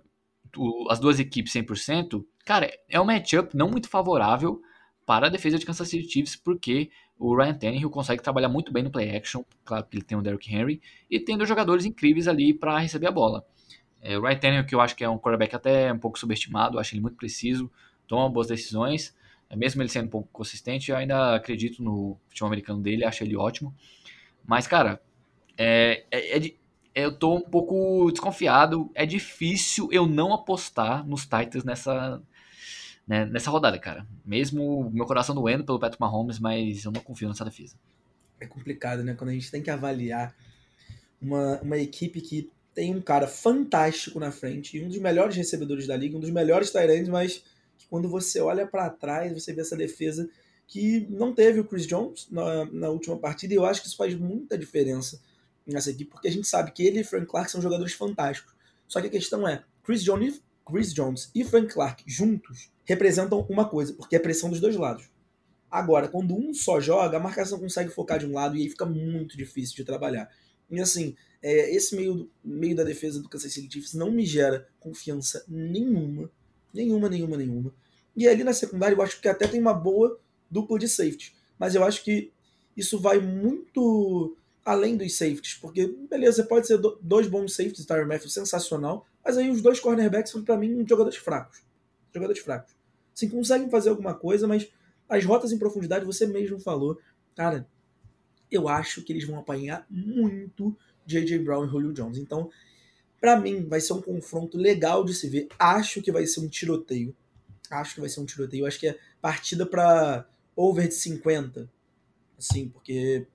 [0.89, 4.61] as duas equipes 100%, cara, é um matchup não muito favorável
[5.10, 8.84] para a defesa de Kansas City Chiefs, porque o Ryan Tannehill consegue trabalhar muito bem
[8.84, 10.80] no play action, claro que ele tem o Derrick Henry,
[11.10, 13.43] e tem dois jogadores incríveis ali para receber a bola.
[14.03, 16.78] É, o Ryan Tannehill, que eu acho que é um quarterback até um pouco subestimado,
[16.78, 17.72] acho ele muito preciso,
[18.05, 19.18] toma boas decisões,
[19.49, 23.24] é, mesmo ele sendo um pouco consistente, eu ainda acredito no futebol americano dele, acho
[23.24, 23.74] ele ótimo.
[24.45, 25.01] Mas, cara,
[25.57, 26.53] é, é, é
[26.93, 32.22] eu tô um pouco desconfiado, é difícil eu não apostar nos Titans nessa,
[33.10, 34.05] né, nessa rodada, cara.
[34.24, 37.76] Mesmo meu coração doendo pelo Patrick Mahomes, mas eu não confio nessa defesa.
[38.39, 39.16] É complicado, né?
[39.16, 40.36] Quando a gente tem que avaliar
[41.20, 45.97] uma, uma equipe que tem um cara fantástico na frente, um dos melhores recebedores da
[45.97, 47.43] liga, um dos melhores Tyrants, mas
[47.80, 50.30] que quando você olha para trás, você vê essa defesa
[50.68, 53.97] que não teve o Chris Jones na, na última partida, e eu acho que isso
[53.97, 55.20] faz muita diferença
[55.66, 58.53] nessa equipe, porque a gente sabe que ele e Frank Clark são jogadores fantásticos.
[58.88, 63.67] Só que a questão é, Chris Jones, Chris Jones e Frank Clark juntos representam uma
[63.67, 65.09] coisa, porque é pressão dos dois lados.
[65.70, 68.86] Agora, quando um só joga, a marcação consegue focar de um lado e aí fica
[68.86, 70.30] muito difícil de trabalhar.
[70.70, 74.67] E assim, é, esse meio, meio da defesa do Kansas City Chiefs não me gera
[74.80, 76.30] confiança nenhuma.
[76.74, 77.74] Nenhuma, nenhuma, nenhuma.
[78.15, 81.36] E ali na secundária eu acho que até tem uma boa dupla de safety.
[81.57, 82.32] Mas eu acho que
[82.76, 85.53] isso vai muito além dos safeties.
[85.55, 89.05] Porque, beleza, pode ser dois bons safeties, Tyron Matthew sensacional.
[89.30, 91.61] Mas aí os dois cornerbacks são para mim jogadores fracos.
[92.11, 92.75] Jogadores fracos.
[93.15, 94.67] Assim, conseguem fazer alguma coisa, mas
[95.07, 96.99] as rotas em profundidade, você mesmo falou,
[97.36, 97.67] cara,
[98.51, 100.75] eu acho que eles vão apanhar muito
[101.05, 101.38] J.J.
[101.43, 102.17] Brown e Julio Jones.
[102.17, 102.49] Então,
[103.21, 105.47] para mim, vai ser um confronto legal de se ver.
[105.59, 107.15] Acho que vai ser um tiroteio.
[107.69, 108.65] Acho que vai ser um tiroteio.
[108.65, 111.71] Acho que é partida para over de 50.
[112.36, 113.27] Assim, porque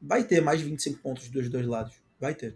[0.00, 1.96] vai ter mais de 25 pontos dos dois lados.
[2.20, 2.54] Vai ter.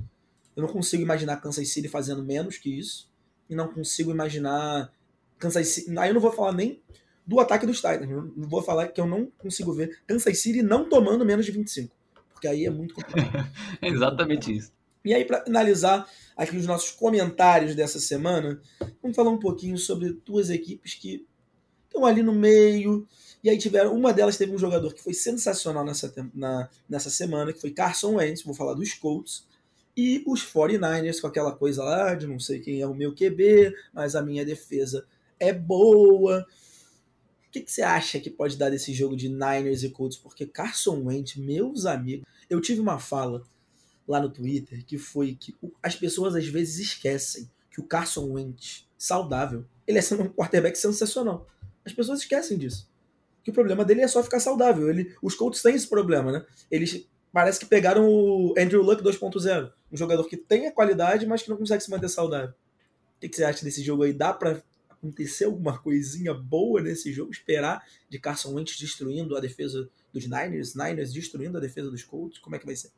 [0.56, 3.10] Eu não consigo imaginar Kansas City fazendo menos que isso.
[3.48, 4.92] E não consigo imaginar
[5.38, 5.98] Kansas City.
[5.98, 6.80] Aí eu não vou falar nem
[7.26, 8.08] do ataque dos Titans.
[8.08, 11.94] Não vou falar que eu não consigo ver Kansas City não tomando menos de 25.
[12.32, 13.50] Porque aí é muito complicado.
[13.80, 14.72] é exatamente isso.
[15.04, 18.60] E aí, para finalizar aqui os nossos comentários dessa semana,
[19.02, 21.26] vamos falar um pouquinho sobre duas equipes que
[21.86, 23.06] estão ali no meio.
[23.42, 23.94] E aí tiveram.
[23.94, 28.14] Uma delas teve um jogador que foi sensacional nessa, na, nessa semana, que foi Carson
[28.14, 29.44] Wentz, vou falar dos Colts.
[29.96, 33.74] E os 49ers, com aquela coisa lá de não sei quem é o meu QB,
[33.92, 35.06] mas a minha defesa
[35.38, 36.46] é boa.
[37.46, 40.16] O que, que, você acha que pode dar desse jogo de Niners e Colts?
[40.16, 43.42] Porque Carson Wentz, meus amigos, eu tive uma fala
[44.08, 48.88] lá no Twitter que foi que as pessoas às vezes esquecem que o Carson Wentz,
[48.96, 51.46] saudável, ele é um quarterback sensacional.
[51.84, 52.90] As pessoas esquecem disso.
[53.42, 54.88] Que o problema dele é só ficar saudável.
[54.88, 56.46] Ele, os Colts têm esse problema, né?
[56.70, 61.42] Eles parece que pegaram o Andrew Luck 2.0, um jogador que tem a qualidade, mas
[61.42, 62.54] que não consegue se manter saudável.
[63.20, 64.12] que, que você acha desse jogo aí?
[64.12, 67.32] Dá para acontecer alguma coisinha boa nesse jogo?
[67.32, 72.38] Esperar de Carson Wentz destruindo a defesa dos Niners, Niners destruindo a defesa dos Colts?
[72.38, 72.92] Como é que vai ser?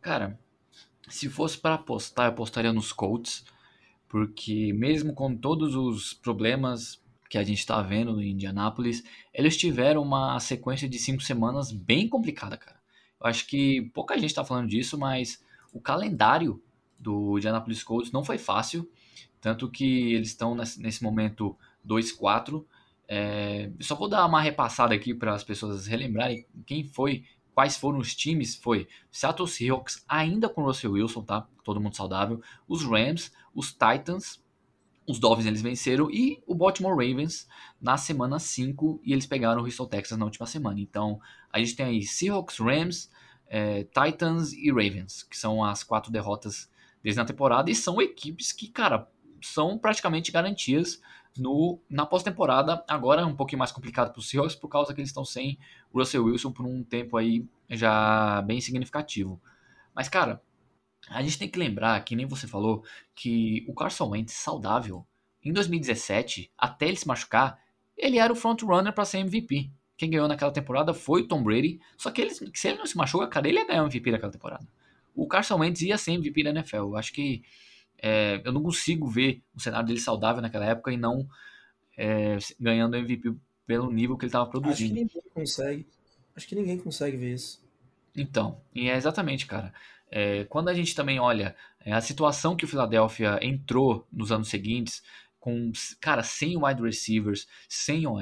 [0.00, 0.38] Cara,
[1.08, 3.44] se fosse para apostar, eu apostaria nos Colts,
[4.08, 10.02] porque mesmo com todos os problemas que a gente está vendo no Indianapolis, eles tiveram
[10.02, 12.79] uma sequência de cinco semanas bem complicada, cara.
[13.20, 15.42] Acho que pouca gente está falando disso, mas
[15.72, 16.62] o calendário
[16.98, 18.90] do Indianapolis Colts não foi fácil,
[19.40, 21.56] tanto que eles estão nesse momento
[21.86, 22.64] 2-4.
[23.08, 27.98] É, só vou dar uma repassada aqui para as pessoas relembrarem quem foi quais foram
[27.98, 31.46] os times, foi Seattle Seahawks, ainda com Russell Wilson, tá?
[31.62, 32.40] Todo mundo saudável.
[32.66, 34.42] Os Rams, os Titans,
[35.10, 37.48] os Dolphins eles venceram e o Baltimore Ravens
[37.80, 40.80] na semana 5 e eles pegaram o Houston Texas na última semana.
[40.80, 41.20] Então
[41.52, 43.10] a gente tem aí Seahawks, Rams,
[43.46, 46.70] é, Titans e Ravens, que são as quatro derrotas
[47.02, 49.08] desde a temporada e são equipes que, cara,
[49.42, 51.00] são praticamente garantias
[51.36, 55.00] no, na pós-temporada, agora é um pouquinho mais complicado para os Seahawks por causa que
[55.00, 55.58] eles estão sem
[55.92, 59.40] Russell Wilson por um tempo aí já bem significativo.
[59.94, 60.42] Mas, cara,
[61.08, 62.84] a gente tem que lembrar, que nem você falou,
[63.14, 65.06] que o Carson Wentz saudável,
[65.42, 67.58] em 2017, até ele se machucar,
[67.96, 69.70] ele era o front-runner para ser MVP.
[69.96, 72.96] Quem ganhou naquela temporada foi o Tom Brady, só que ele, se ele não se
[72.96, 74.66] machuca, cara, ele ia ganhar o MVP daquela temporada.
[75.14, 76.76] O Carson Wentz ia ser MVP da NFL.
[76.76, 77.42] Eu acho que
[78.02, 81.28] é, eu não consigo ver o cenário dele saudável naquela época e não
[81.96, 83.34] é, ganhando MVP
[83.66, 84.94] pelo nível que ele estava produzindo.
[84.94, 85.86] Acho que ninguém consegue.
[86.34, 87.62] Acho que ninguém consegue ver isso.
[88.16, 89.72] Então, e é exatamente, cara.
[90.10, 91.54] É, quando a gente também olha
[91.84, 95.02] é, a situação que o Philadelphia entrou nos anos seguintes,
[95.38, 98.20] com, cara, sem wide receivers, sem OL,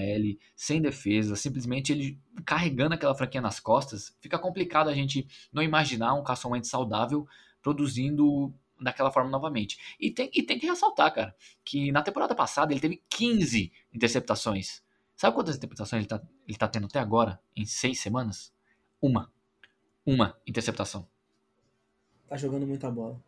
[0.54, 6.14] sem defesa, simplesmente ele carregando aquela franquia nas costas, fica complicado a gente não imaginar
[6.14, 7.26] um Carson Wentz saudável
[7.60, 9.96] produzindo daquela forma novamente.
[9.98, 14.80] E tem, e tem que ressaltar, cara, que na temporada passada ele teve 15 interceptações.
[15.16, 18.52] Sabe quantas interceptações ele tá, ele tá tendo até agora, em seis semanas?
[19.02, 19.32] Uma.
[20.06, 21.08] Uma interceptação.
[22.28, 23.18] Tá jogando muita bola.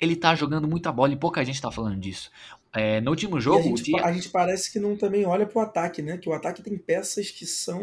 [0.00, 2.30] Ele tá jogando muita bola e pouca gente tá falando disso.
[2.72, 3.60] É, no último jogo.
[3.60, 6.16] A gente, a gente, parece que não também olha pro ataque, né?
[6.16, 7.82] Que o ataque tem peças que são.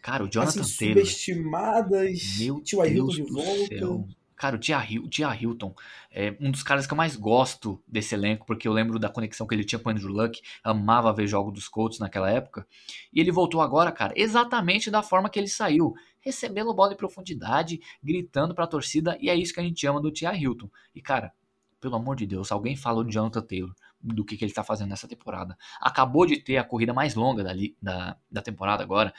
[0.00, 1.04] Cara, o Jonathan assim, Taylor.
[1.04, 2.38] subestimadas.
[2.38, 3.78] Meu Tio Deus de volta.
[3.78, 4.08] Céu.
[4.36, 5.74] Cara, o Tia, o Tia Hilton
[6.10, 9.46] é um dos caras que eu mais gosto desse elenco, porque eu lembro da conexão
[9.46, 12.66] que ele tinha com o Andrew Luck, amava ver jogo dos Colts naquela época.
[13.12, 17.80] E ele voltou agora, cara, exatamente da forma que ele saiu, recebendo bola em profundidade,
[18.02, 20.70] gritando pra torcida, e é isso que a gente ama do Tia Hilton.
[20.94, 21.32] E cara,
[21.80, 24.88] pelo amor de Deus, alguém falou de Jonathan Taylor, do que, que ele está fazendo
[24.88, 25.56] nessa temporada.
[25.80, 29.12] Acabou de ter a corrida mais longa da, da, da temporada agora,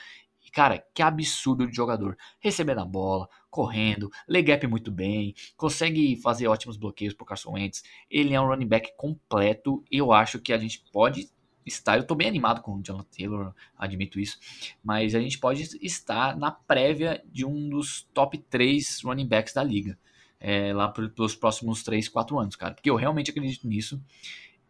[0.56, 2.16] Cara, que absurdo de jogador.
[2.40, 7.82] Recebendo a bola, correndo, lê gap muito bem, consegue fazer ótimos bloqueios pro Carson Wentz.
[8.10, 9.84] Ele é um running back completo.
[9.90, 11.28] Eu acho que a gente pode
[11.66, 11.96] estar.
[11.96, 14.38] Eu tô bem animado com o Jonathan Taylor, admito isso.
[14.82, 19.62] Mas a gente pode estar na prévia de um dos top 3 running backs da
[19.62, 19.98] liga.
[20.38, 22.74] É, lá pelos próximos 3, 4 anos, cara.
[22.74, 24.00] Porque eu realmente acredito nisso.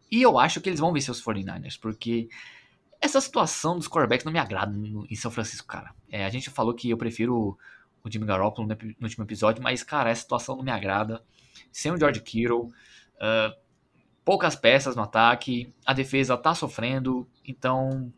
[0.09, 2.29] E eu acho que eles vão vencer os 49ers, porque
[2.99, 5.93] essa situação dos quarterbacks não me agrada em São Francisco, cara.
[6.09, 7.57] É, a gente falou que eu prefiro
[8.03, 11.21] o Jimmy Garoppolo no, no, último episódio, mas, cara, essa situação não me agrada.
[11.71, 13.66] Sem o George Kittle, uh,
[14.27, 18.11] poucas peças no ataque, a defesa tá sofrendo, então...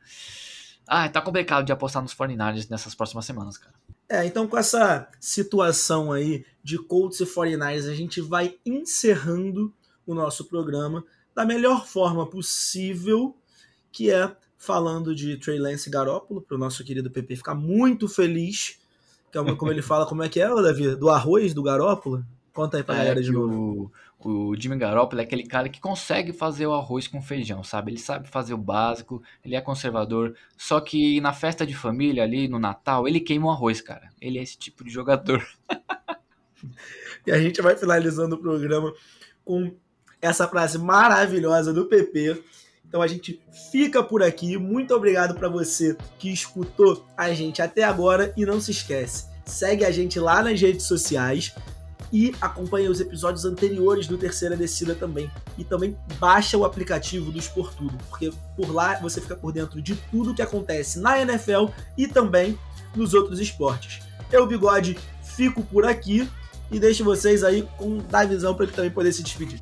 [0.88, 3.76] Ah, tá complicado de apostar nos 49ers nessas próximas semanas, cara.
[4.10, 9.72] É, então com essa situação aí de Colts e 49ers, a gente vai encerrando
[10.04, 11.06] o nosso programa
[11.36, 13.38] da melhor forma possível,
[13.92, 18.08] que é falando de Trey Lance e Garópolo, para o nosso querido PP ficar muito
[18.08, 18.80] feliz.
[19.32, 20.96] Que é uma, como ele fala, como é que é, Davi?
[20.96, 22.26] Do arroz do Garópolo?
[22.52, 23.54] Conta aí pra é galera de novo.
[23.54, 23.92] O,
[24.22, 27.92] o Jimmy Garoppolo é aquele cara que consegue fazer o arroz com feijão, sabe?
[27.92, 32.48] Ele sabe fazer o básico, ele é conservador, só que na festa de família ali,
[32.48, 34.10] no Natal, ele queima o arroz, cara.
[34.20, 35.42] Ele é esse tipo de jogador.
[37.26, 38.94] e a gente vai finalizando o programa
[39.46, 39.74] com
[40.22, 42.44] essa frase maravilhosa do PP,
[42.86, 43.42] então a gente
[43.72, 44.58] fica por aqui.
[44.58, 49.86] Muito obrigado para você que escutou a gente até agora e não se esquece, segue
[49.86, 51.56] a gente lá nas redes sociais
[52.12, 55.30] e acompanha os episódios anteriores do Terceira Descida também.
[55.58, 59.96] E também baixa o aplicativo do Esportudo, porque por lá você fica por dentro de
[59.96, 62.58] tudo que acontece na NFL e também
[62.96, 64.02] nos outros esportes.
[64.32, 66.30] Eu, Bigode, fico por aqui
[66.72, 69.62] e deixo vocês aí com da visão para ele também poder se despedir.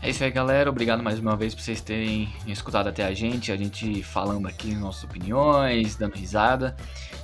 [0.00, 0.68] É isso aí, galera.
[0.68, 4.74] Obrigado mais uma vez por vocês terem escutado até a gente, a gente falando aqui
[4.74, 6.76] nossas opiniões, dando risada.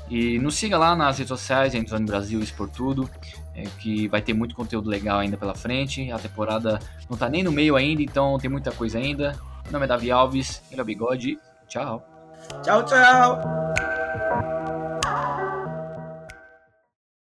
[0.08, 3.10] E nos siga lá nas redes sociais, Endzone Brasil Expor Tudo,
[3.58, 6.12] é, que vai ter muito conteúdo legal ainda pela frente.
[6.12, 6.78] A temporada
[7.10, 9.32] não tá nem no meio ainda, então tem muita coisa ainda.
[9.64, 11.38] Meu nome é Davi Alves, ele é o Bigode.
[11.66, 12.06] Tchau.
[12.62, 14.57] Tchau, tchau.